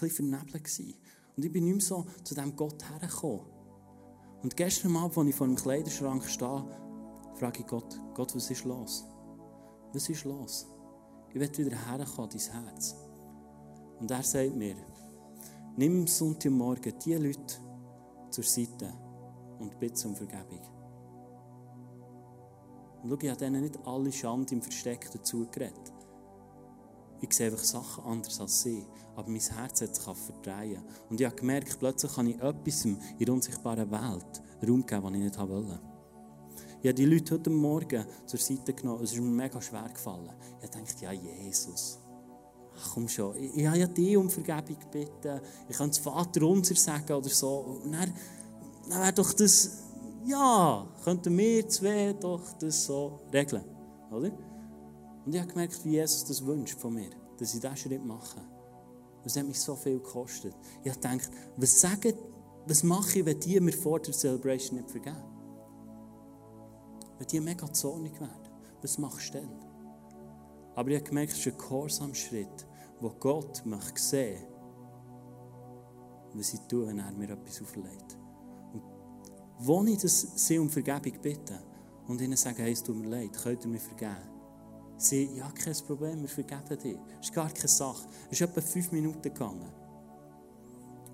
bisschen 0.00 0.30
vernebelt. 0.30 0.64
Gewesen. 0.64 0.94
Und 1.36 1.44
ich 1.44 1.52
bin 1.52 1.64
nicht 1.64 1.74
mehr 1.74 1.84
so 1.84 2.06
zu 2.22 2.34
diesem 2.34 2.54
Gott 2.54 2.82
hergekommen. 2.90 3.40
Und 4.42 4.56
gestern 4.56 4.96
Abend, 4.96 5.16
als 5.16 5.28
ich 5.28 5.34
vor 5.34 5.46
dem 5.46 5.56
Kleiderschrank 5.56 6.24
stehe, 6.24 6.64
frage 7.34 7.60
ich 7.60 7.66
Gott, 7.66 8.00
Gott, 8.14 8.34
was 8.34 8.50
ist 8.50 8.64
los? 8.64 9.04
Was 9.92 10.08
ist 10.08 10.24
los? 10.24 10.66
Ich 11.30 11.40
will 11.40 11.66
wieder 11.66 11.76
herkommen, 11.90 12.30
dein 12.30 12.64
Herz. 12.64 12.94
Und 13.98 14.10
er 14.10 14.22
sagt 14.22 14.54
mir, 14.54 14.76
nimm 15.76 16.06
Sonntagmorgen 16.06 16.92
die 17.04 17.14
Leute, 17.14 17.56
zur 18.30 18.44
Seite 18.44 18.92
und 19.58 19.78
bitte 19.78 20.06
um 20.06 20.14
Vergebung. 20.14 20.60
Und 23.02 23.10
schau, 23.10 23.18
ich 23.20 23.30
habe 23.30 23.38
denen 23.38 23.62
nicht 23.62 23.78
alle 23.86 24.12
Schande 24.12 24.54
im 24.54 24.62
Versteck 24.62 25.10
dazu 25.10 25.46
geredet. 25.50 25.93
Ich 27.24 27.32
sehe 27.32 27.46
einfach 27.50 27.64
Sachen 27.64 28.04
anders 28.04 28.38
als 28.38 28.62
sie. 28.62 28.84
Aber 29.16 29.30
mein 29.30 29.40
Herz 29.40 29.80
hat 29.80 29.94
sich 29.94 30.04
verdrehen. 30.04 30.82
Und 31.08 31.18
ich 31.18 31.26
habe 31.26 31.36
gemerkt, 31.36 31.78
plötzlich 31.78 32.14
kann 32.14 32.26
ich 32.26 32.36
etwas 32.36 32.84
in 32.84 32.98
der 33.18 33.32
unsichtbaren 33.32 33.90
Welt 33.90 34.42
Raum 34.68 34.84
geben, 34.84 35.02
den 35.04 35.14
ich 35.14 35.22
nicht 35.22 35.38
wollte. 35.38 35.80
Ich 36.82 36.88
habe 36.88 36.94
die 36.94 37.06
Leute 37.06 37.34
heute 37.34 37.48
Morgen 37.48 38.04
zur 38.26 38.38
Seite 38.38 38.74
genommen. 38.74 39.02
Es 39.02 39.12
ist 39.12 39.20
mir 39.20 39.26
mega 39.26 39.58
schwer 39.62 39.88
gefallen. 39.88 40.32
Ich 40.62 40.68
dachte, 40.68 41.04
ja, 41.04 41.12
Jesus. 41.12 41.98
Ach, 42.78 42.90
komm 42.92 43.08
schon. 43.08 43.34
Ich, 43.36 43.56
ich 43.56 43.66
habe 43.66 43.78
ja 43.78 43.86
dich 43.86 44.16
um 44.18 44.28
Vergebung 44.28 44.78
gebeten. 44.78 45.40
Ich 45.66 45.78
kann 45.78 45.88
das 45.88 45.98
Vater 45.98 46.42
unser 46.42 46.74
sagen 46.74 47.10
oder 47.10 47.30
so. 47.30 47.80
Und 47.82 47.90
dann, 47.90 48.12
dann 48.90 49.00
wäre 49.00 49.12
doch 49.14 49.32
das, 49.32 49.78
ja, 50.26 50.86
könnten 51.02 51.38
wir 51.38 51.66
zwei 51.70 52.12
doch 52.12 52.52
das 52.60 52.84
so 52.84 53.20
regeln. 53.32 53.64
Oder? 54.10 54.30
Und 55.24 55.34
ich 55.34 55.40
habe 55.40 55.50
gemerkt, 55.50 55.84
wie 55.84 55.92
Jesus 55.92 56.24
das 56.24 56.44
wünscht 56.44 56.78
von 56.78 56.94
mir, 56.94 57.10
dass 57.38 57.54
ich 57.54 57.60
diesen 57.60 57.76
Schritt 57.76 58.04
mache. 58.04 58.40
Das 59.22 59.36
hat 59.36 59.46
mich 59.46 59.58
so 59.58 59.74
viel 59.74 59.98
gekostet. 59.98 60.54
Ich 60.82 60.90
habe 60.90 61.00
gedacht, 61.00 61.30
was, 61.56 61.80
sagen, 61.80 62.12
was 62.66 62.82
mache 62.82 63.20
ich, 63.20 63.24
wenn 63.24 63.40
die 63.40 63.58
mir 63.58 63.72
vor 63.72 64.00
der 64.00 64.12
Celebration 64.12 64.78
nicht 64.78 64.90
vergeben? 64.90 65.22
Wenn 67.18 67.26
die 67.26 67.40
mega 67.40 67.72
zornig 67.72 68.20
werden, 68.20 68.50
was 68.82 68.98
machst 68.98 69.34
du 69.34 69.40
dann? 69.40 69.48
Aber 70.74 70.90
ich 70.90 70.96
habe 70.96 71.08
gemerkt, 71.08 71.32
es 71.32 71.38
ist 71.38 71.46
ein 71.46 71.58
Gehorsam-Schritt, 71.58 72.66
wo 73.00 73.10
Gott 73.10 73.64
möchte 73.64 74.00
sehen, 74.00 74.44
was 76.34 76.52
ich 76.52 76.60
tue, 76.68 76.86
wenn 76.86 76.98
er 76.98 77.12
mir 77.12 77.30
etwas 77.30 77.62
auferlegt. 77.62 78.18
Und 78.72 78.82
wo 79.60 79.82
ich 79.84 79.98
das 79.98 80.20
sie 80.34 80.58
um 80.58 80.68
Vergebung 80.68 81.20
bitte 81.22 81.62
und 82.08 82.20
ihnen 82.20 82.36
sage, 82.36 82.62
hey, 82.62 82.72
es 82.72 82.82
tut 82.82 82.96
mir 82.96 83.08
leid, 83.08 83.32
könnt 83.32 83.64
ihr 83.64 83.70
mir 83.70 83.80
vergeben? 83.80 84.33
Sie, 84.96 85.30
ja, 85.36 85.50
kein 85.50 85.74
Problem, 85.86 86.22
wir 86.22 86.28
vergeben 86.28 86.78
dir. 86.82 86.98
Das 87.16 87.28
ist 87.28 87.34
gar 87.34 87.50
keine 87.50 87.68
Sache. 87.68 88.06
Es 88.30 88.40
ist 88.40 88.42
etwa 88.42 88.60
fünf 88.60 88.92
Minuten 88.92 89.22
gegangen. 89.22 89.72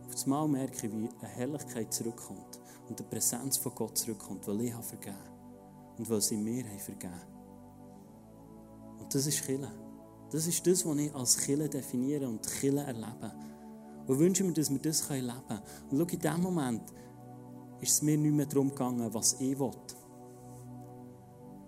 Auf 0.06 0.12
das 0.12 0.26
Mal 0.26 0.46
merke 0.48 0.86
ich, 0.86 0.92
wie 0.92 1.08
eine 1.08 1.28
Herrlichkeit 1.28 1.92
zurückkommt 1.92 2.60
und 2.88 2.98
die 2.98 3.04
Präsenz 3.04 3.56
von 3.56 3.74
Gott 3.74 3.96
zurückkommt, 3.96 4.46
weil 4.46 4.60
ich 4.62 4.74
habe 4.74 4.82
vergeben 4.82 5.16
und 5.98 6.10
weil 6.10 6.20
sie 6.20 6.36
mir 6.36 6.64
haben 6.64 6.78
vergeben. 6.78 7.22
Und 8.98 9.14
das 9.14 9.26
ist 9.26 9.44
Kille. 9.44 9.70
Das 10.30 10.46
ist 10.46 10.66
das, 10.66 10.84
was 10.84 10.96
ich 10.96 11.14
als 11.14 11.36
Kille 11.38 11.68
definiere 11.68 12.28
und 12.28 12.46
Kille 12.46 12.82
erlebe. 12.82 13.32
Und 14.06 14.18
wünsche 14.18 14.44
mir, 14.44 14.52
dass 14.52 14.70
wir 14.70 14.78
das 14.78 15.08
leben 15.08 15.28
können. 15.46 15.62
Und 15.90 15.98
schau, 15.98 16.04
in 16.04 16.18
dem 16.18 16.40
Moment 16.42 16.82
ist 17.80 17.92
es 17.92 18.02
mir 18.02 18.16
nicht 18.16 18.34
mehr 18.34 18.46
darum 18.46 18.68
gegangen, 18.70 19.12
was 19.12 19.34
ich 19.40 19.58
will, 19.58 19.72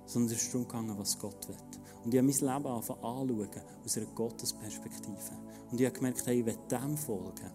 sondern 0.07 0.35
es 0.35 0.43
ist 0.43 0.53
darum 0.53 0.67
gegangen, 0.67 0.99
was 0.99 1.19
Gott 1.19 1.49
will. 1.49 1.57
Und 2.05 2.13
ich 2.13 2.19
habe 2.19 2.27
mein 2.27 2.57
Leben 2.57 2.67
anschauen 2.67 3.49
aus 3.85 3.97
einer 3.97 4.07
Gottesperspektive. 4.07 5.39
Und 5.71 5.81
ich 5.81 5.87
habe 5.87 5.97
gemerkt, 5.97 6.27
hey, 6.27 6.41
ich 6.41 6.47
will 6.47 6.59
dem 6.71 6.97
folgen, 6.97 7.51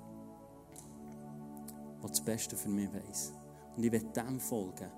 was 2.02 2.12
das 2.12 2.22
Beste 2.22 2.56
für 2.56 2.70
mich 2.70 2.90
weiss. 2.94 3.34
Und 3.76 3.84
ich 3.84 3.92
will 3.92 4.04
dem 4.16 4.40
folgen. 4.40 4.90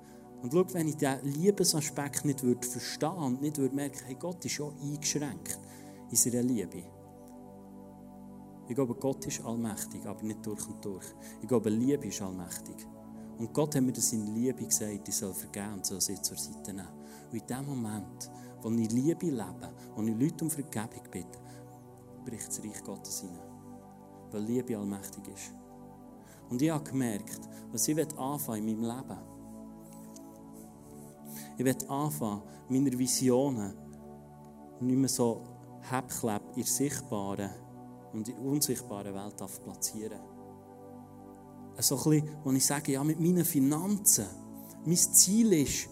Und 0.42 0.54
schau, 0.54 0.64
wenn 0.74 0.88
ich 0.88 0.96
diesen 0.96 1.24
Liebesaspekt 1.24 2.26
nicht 2.26 2.44
würde 2.44 2.66
verstehen 2.66 3.18
und 3.18 3.42
nicht 3.42 3.58
würde 3.58 3.76
merken, 3.76 4.18
Gott 4.20 4.46
ist 4.46 4.54
schon 4.54 4.74
eingeschränkt 4.80 5.60
in 6.10 6.16
seiner 6.16 6.44
Liebe. 6.44 6.84
Ich 8.68 8.76
glaube, 8.76 8.96
Gott 8.96 9.26
ist 9.26 9.44
allmächtig, 9.44 10.06
aber 10.06 10.24
nicht 10.24 10.46
durch 10.46 10.66
und 10.68 10.86
durch. 10.86 11.06
Ich 11.42 11.48
glaube, 11.48 11.70
Liebe 11.70 12.08
ist 12.08 12.22
allmächtig. 12.22 12.88
Und 13.40 13.54
Gott 13.54 13.74
hat 13.76 13.82
mir 13.82 13.94
das 13.94 14.14
in 14.14 14.36
Liebe 14.36 14.66
gesagt, 14.66 15.08
ich 15.08 15.16
soll 15.16 15.34
vergeben 15.34 15.74
und 15.74 15.86
soll 15.86 16.02
sie 16.02 16.22
zur 16.22 16.38
Seite 16.38 16.74
nehmen. 16.74 16.88
Und 17.32 17.42
in 17.42 17.48
dem 17.48 17.66
Moment 17.66 18.30
wo 18.62 18.72
ich 18.72 18.92
Liebe 18.92 19.28
lebe, 19.28 19.74
wo 19.96 20.04
ich 20.04 20.16
Leute 20.16 20.44
um 20.44 20.50
Vergebung 20.50 21.04
bitte, 21.12 21.40
bricht 22.26 22.48
das 22.48 22.64
Reich 22.64 22.84
Gottes 22.84 23.22
hinein. 23.22 23.40
Weil 24.32 24.44
Liebe 24.44 24.78
allmächtig 24.78 25.28
ist. 25.30 25.54
Und 26.50 26.62
ich 26.62 26.70
habe 26.70 26.84
gemerkt, 26.84 27.40
was 27.72 27.88
ich 27.88 28.18
anfangen 28.18 28.68
in 28.68 28.82
meinem 28.82 28.98
Leben. 28.98 29.20
Ich 31.58 31.66
will 31.66 31.78
anfangen, 31.90 32.42
meine 32.70 32.98
Visionen 32.98 33.74
nicht 34.80 34.98
mehr 34.98 35.10
so 35.10 35.44
hebkleb 35.82 36.42
in 36.50 36.64
der 36.64 36.66
sichtbaren 36.66 37.50
und 38.14 38.28
in 38.28 38.36
der 38.36 38.44
unsichtbaren 38.44 39.14
Welt 39.14 39.38
platzieren. 39.64 40.20
So 41.82 41.96
ein 41.96 42.04
bisschen, 42.04 42.30
wo 42.44 42.52
ich 42.52 42.66
sage, 42.66 42.92
ja, 42.92 43.04
mit 43.04 43.20
meinen 43.20 43.46
Finanzen, 43.46 44.26
mein 44.86 44.96
Ziel 44.96 45.54
ist, 45.54 45.90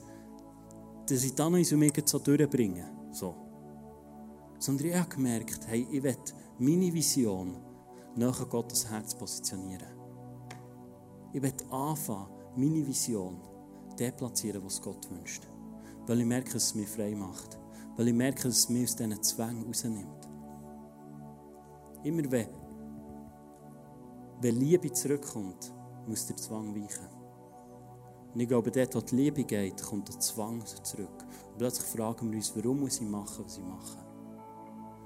dass 1.08 1.24
ich 1.24 1.34
dann 1.34 1.54
noch 1.54 1.72
mich 1.72 2.04
so 2.06 2.20
durchbringe. 2.20 2.86
So. 3.12 3.36
Sondern 4.60 4.88
ich 4.88 4.96
habe 4.96 5.10
gemerkt, 5.10 5.68
hey, 5.68 5.88
ich 5.90 6.04
will 6.04 6.18
meine 6.60 6.94
Vision 6.94 7.58
nach 8.16 8.50
Gottes 8.50 8.90
Herz 8.90 9.16
positionieren. 9.16 9.88
Ich 11.32 11.42
will 11.42 11.54
anfangen, 11.72 12.28
meine 12.56 12.86
Vision 12.86 13.40
der 13.98 14.12
platzieren, 14.12 14.64
was 14.64 14.82
Gott 14.82 15.10
wünscht. 15.10 15.48
Weil 16.06 16.20
ich 16.20 16.26
merke, 16.26 16.54
dass 16.54 16.66
es 16.66 16.76
mich 16.76 16.90
frei 16.90 17.16
macht. 17.16 17.60
Weil 17.96 18.10
ich 18.10 18.14
merke, 18.14 18.44
dass 18.44 18.58
es 18.58 18.70
mich 18.70 18.84
aus 18.86 18.96
diesen 18.96 19.24
Zwängen 19.24 19.64
rausnimmt. 19.66 20.30
Immer 22.04 22.32
wenn, 22.32 22.48
wenn 24.42 24.56
Liebe 24.56 24.92
zurückkommt, 24.92 25.74
muss 26.08 26.26
der 26.26 26.38
Zwang 26.38 26.76
weichen. 26.76 27.08
Und 28.34 28.40
ich 28.40 28.48
glaube, 28.48 28.72
dort, 28.72 28.96
wo 28.96 29.02
die 29.02 29.16
Liebe 29.16 29.44
geht, 29.44 29.82
kommt 29.82 30.10
der 30.10 30.20
Zwang 30.20 30.64
zurück. 30.66 31.26
Und 31.52 31.58
plötzlich 31.58 31.88
fragen 31.88 32.30
wir 32.30 32.38
uns, 32.38 32.56
warum 32.56 32.82
muss 32.82 33.02
ich 33.02 33.08
machen, 33.08 33.46
was 33.46 33.58
ich 33.58 33.64
mache? 33.64 33.98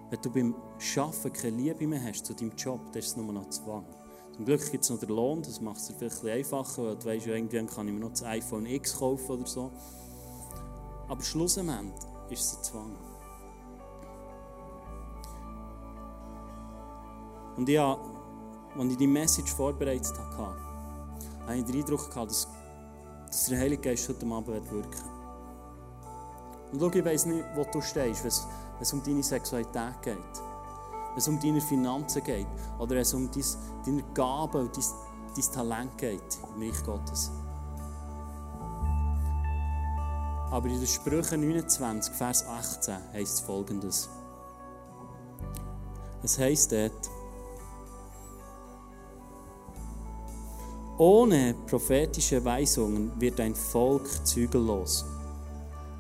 Wenn 0.10 0.22
du 0.22 0.30
beim 0.30 0.56
Arbeiten 0.98 1.34
keine 1.34 1.58
Liebe 1.58 1.88
mehr 1.88 2.04
hast 2.04 2.26
zu 2.26 2.34
deinem 2.34 2.52
Job, 2.58 2.82
dann 2.92 3.00
ist 3.00 3.08
es 3.08 3.16
nur 3.16 3.32
noch 3.32 3.50
Zwang. 3.50 3.86
Zum 4.36 4.46
Glück 4.46 4.72
gibt 4.72 4.84
es 4.84 4.90
noch 4.90 5.00
den 5.00 5.10
Lohn, 5.10 5.42
das 5.42 5.62
macht 5.62 5.78
es 5.78 5.94
vielleicht 5.98 6.24
ein 6.24 6.30
einfacher, 6.30 6.84
weil 6.84 6.96
du 6.96 7.06
weißt, 7.06 7.28
irgendwann 7.28 7.68
kann 7.68 7.88
ich 7.88 7.94
mir 7.94 8.00
noch 8.00 8.10
das 8.10 8.24
iPhone 8.24 8.66
X 8.66 8.98
kaufen 8.98 9.32
oder 9.32 9.48
so. 9.48 9.72
Aber 11.08 11.22
schlussendlich 11.22 11.94
ist 12.30 12.42
es 12.42 12.58
ein 12.58 12.64
Zwang. 12.64 12.96
Und 17.58 17.70
ich 17.70 17.80
als 17.80 18.90
ich 18.90 18.98
die 18.98 19.08
Message 19.08 19.54
vorbereitet 19.54 20.18
hatte, 20.18 20.71
habe 21.46 21.58
ich 21.58 21.66
den 21.66 21.76
Eindruck 21.76 22.10
gehabt, 22.10 22.32
dass 22.32 22.48
dass 23.32 23.46
der 23.46 23.60
Heilige 23.60 23.82
Geist 23.82 24.10
heute 24.10 24.26
Abend 24.26 24.48
wirken 24.48 24.72
wird. 24.72 24.88
Und 26.74 26.80
schau, 26.80 26.92
ich 26.92 27.06
weiss 27.06 27.26
nicht, 27.26 27.44
wo 27.56 27.64
du 27.64 27.82
stehst, 27.82 28.24
wenn 28.24 28.82
es 28.82 28.94
um 28.94 29.02
deine 29.02 29.24
Sexualität 29.24 30.02
geht, 30.02 30.18
wenn 30.18 31.18
es 31.18 31.28
um 31.30 31.40
deine 31.40 31.62
Finanzen 31.62 32.24
geht 32.24 32.48
oder 32.78 32.92
wenn 32.92 33.02
es 33.02 33.14
um 33.14 33.32
dein, 33.32 33.44
deine 33.86 34.04
Gaben 34.14 34.62
und 34.62 34.76
dein, 34.76 34.84
dein 35.36 35.54
Talent 35.54 35.98
geht 35.98 36.40
im 36.56 36.62
Reich 36.62 36.84
Gottes. 36.84 37.32
Aber 40.52 40.68
in 40.68 40.80
den 40.80 40.88
Sprüchen 40.88 41.40
29, 41.40 42.14
Vers 42.14 42.46
18 42.46 42.96
heißt 43.14 43.34
es 43.34 43.40
folgendes. 43.40 44.10
Es 46.22 46.38
heißt 46.38 46.74
dort, 46.74 47.10
Ohne 51.02 51.56
prophetische 51.66 52.46
Weisungen 52.46 53.12
wird 53.20 53.40
ein 53.40 53.56
Volk 53.56 54.08
zügellos. 54.24 55.04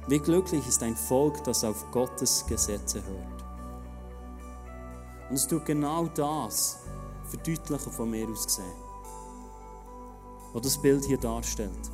Wie 0.07 0.19
glücklich 0.19 0.67
ist 0.67 0.83
ein 0.83 0.95
Volk, 0.95 1.43
das 1.43 1.63
auf 1.63 1.89
Gottes 1.89 2.45
Gesetze 2.45 3.01
hört. 3.03 3.43
Und 5.27 5.37
es 5.37 5.47
tut 5.47 5.65
genau 5.65 6.05
das 6.05 6.81
verdeutlichen 7.25 7.91
von 7.91 8.11
mir 8.11 8.29
aus 8.29 8.45
gesehen, 8.45 8.75
was 10.53 10.61
das 10.61 10.79
Bild 10.79 11.03
hier 11.05 11.17
darstellt. 11.17 11.89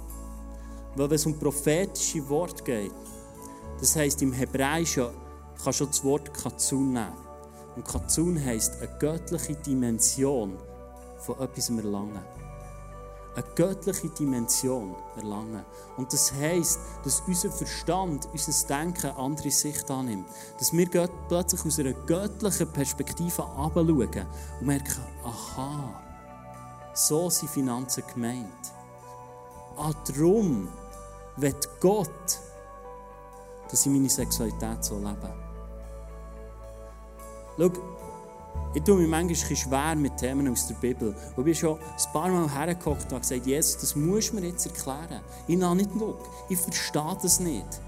Weil 0.98 1.10
wenn 1.10 1.16
es 1.16 1.26
um 1.26 1.40
prophetische 1.40 2.28
Worte 2.28 2.62
geht, 2.62 2.92
das 3.80 3.96
heißt 3.96 4.22
im 4.22 4.34
Hebräischen 4.34 5.12
kann 5.64 5.72
schon 5.72 5.88
das 5.88 6.04
Wort 6.04 6.34
Katsun 6.34 6.92
nehmen. 6.92 7.14
Und 7.74 7.88
Katsun 7.88 8.38
heißt 8.44 8.82
eine 8.82 8.98
göttliche 9.00 9.56
Dimension 9.56 10.58
von 11.20 11.40
etwas 11.40 11.70
erlangen 11.70 12.47
eine 13.38 13.46
göttliche 13.54 14.10
Dimension 14.10 14.96
erlangen. 15.16 15.64
Und 15.96 16.12
das 16.12 16.34
heisst, 16.34 16.80
dass 17.04 17.22
unser 17.28 17.52
Verstand, 17.52 18.28
unser 18.34 18.68
Denken 18.68 19.08
eine 19.08 19.18
andere 19.18 19.52
Sicht 19.52 19.90
annimmt. 19.92 20.28
Dass 20.58 20.74
wir 20.74 20.90
plötzlich 21.28 21.64
aus 21.64 21.80
einer 21.80 21.94
göttlichen 21.94 22.68
Perspektive 22.74 23.38
herabschauen 23.38 23.90
und 24.60 24.66
merken, 24.66 25.04
aha, 25.24 26.02
so 26.94 27.30
sind 27.30 27.52
Finanzen 27.52 28.04
gemeint. 28.12 28.74
Ah, 29.78 29.92
darum 30.08 30.68
wird 31.36 31.70
Gott, 31.80 32.40
dass 33.70 33.86
ich 33.86 33.92
meine 33.92 34.10
Sexualität 34.10 34.84
so 34.84 34.98
lebe. 34.98 35.32
Schau, 37.60 37.72
Ich 38.74 38.84
tue 38.84 38.98
mich 38.98 39.08
manchmal 39.08 39.56
schwer 39.56 39.96
mit 39.96 40.18
Themen 40.18 40.48
aus 40.52 40.68
der 40.68 40.76
Bibel. 40.76 41.10
Und 41.10 41.38
ich 41.40 41.44
bin 41.44 41.56
schon 41.56 41.80
ein 41.80 42.14
paar 42.14 42.30
Mal 42.30 42.50
hergekocht 42.50 43.12
und 43.12 43.22
gesagt, 43.22 43.46
Jesus, 43.46 43.78
das 43.78 43.96
musst 43.96 44.32
du 44.32 44.36
mir 44.36 44.48
jetzt 44.48 44.66
erklären. 44.66 45.22
Ich 45.48 45.62
habe 45.62 45.76
nicht 45.76 45.92
genug. 45.92 46.18
Ich 46.50 46.60
verstehe 46.60 47.18
das 47.22 47.40
nicht. 47.40 47.82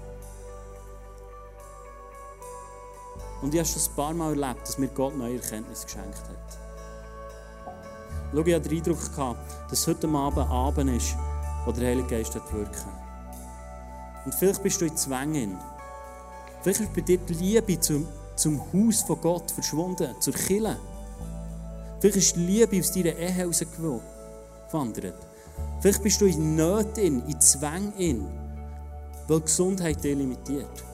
Und 3.42 3.54
ich 3.54 3.60
habe 3.60 3.68
schon 3.68 3.82
ein 3.82 3.96
paar 3.96 4.14
Mal 4.14 4.30
erlebt, 4.30 4.66
dass 4.66 4.78
mir 4.78 4.88
Gott 4.88 5.16
neue 5.16 5.36
Erkenntnis 5.36 5.84
geschenkt 5.84 6.18
hat. 6.18 6.58
Schau, 8.32 8.44
ich 8.44 8.54
hatte 8.54 8.68
den 8.68 8.78
Eindruck, 8.78 9.36
dass 9.68 9.86
heute 9.86 10.08
Abend 10.08 10.50
Abend 10.50 10.90
ist, 10.96 11.16
wo 11.64 11.72
der 11.72 11.88
Heilige 11.88 12.08
Geist 12.08 12.34
wirken 12.34 12.92
Und 14.24 14.34
vielleicht 14.34 14.62
bist 14.62 14.80
du 14.80 14.86
in 14.86 14.96
Zwängen. 14.96 15.58
Vielleicht 16.62 16.80
ist 16.80 16.94
bei 16.94 17.00
dir 17.00 17.18
die 17.18 17.34
Liebe 17.34 17.80
zum, 17.80 18.06
zum 18.40 18.60
Haus 18.72 19.02
von 19.02 19.20
Gott 19.20 19.50
verschwunden, 19.50 20.14
zur 20.18 20.32
Kille. 20.32 20.76
Vielleicht 22.00 22.16
ist 22.16 22.36
die 22.36 22.40
Liebe 22.40 22.78
aus 22.78 22.90
deiner 22.90 23.14
Ehe 23.14 23.44
rausgewandert. 23.44 25.14
Vielleicht 25.80 26.02
bist 26.02 26.20
du 26.20 26.24
in 26.24 26.56
Nöten, 26.56 27.26
in 27.26 27.40
Zwängen, 27.40 28.26
weil 29.28 29.40
Gesundheit 29.40 30.02
dich 30.02 30.16
limitiert. 30.16 30.84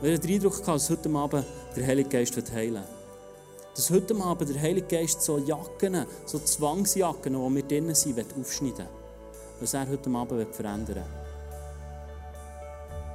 Ich 0.00 0.14
hatte 0.14 0.26
den 0.26 0.36
Eindruck, 0.36 0.64
dass 0.64 0.88
heute 0.88 1.10
Abend 1.10 1.44
der 1.76 1.86
Heilige 1.86 2.08
Geist 2.08 2.52
heilen 2.52 2.74
will. 2.74 2.82
Dass 3.74 3.90
heute 3.90 4.16
Abend 4.16 4.48
der 4.48 4.62
Heilige 4.62 4.86
Geist 4.86 5.20
so 5.20 5.38
Jacken, 5.38 6.06
so 6.24 6.38
Zwangsjacken, 6.38 7.34
die 7.34 7.54
wir 7.54 7.62
drinnen 7.64 7.94
sind, 7.94 8.18
aufschneiden 8.40 8.78
will. 8.78 8.86
Was 9.60 9.74
er 9.74 9.86
heute 9.86 10.08
Abend 10.10 10.54
verändern 10.54 10.96
will. 10.96 11.04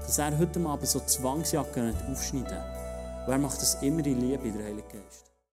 Dass 0.05 0.17
er 0.19 0.37
heute 0.37 0.59
Abend 0.59 0.87
so 0.87 0.99
Zwangsjacken 0.99 1.95
aufschneiden 2.11 2.51
will. 2.51 2.82
Und 3.25 3.31
er 3.31 3.39
macht 3.39 3.61
das 3.61 3.75
immer 3.81 4.05
in 4.05 4.19
Liebe, 4.19 4.51
der 4.51 4.65
Heilige 4.65 4.87
Geist. 4.87 5.32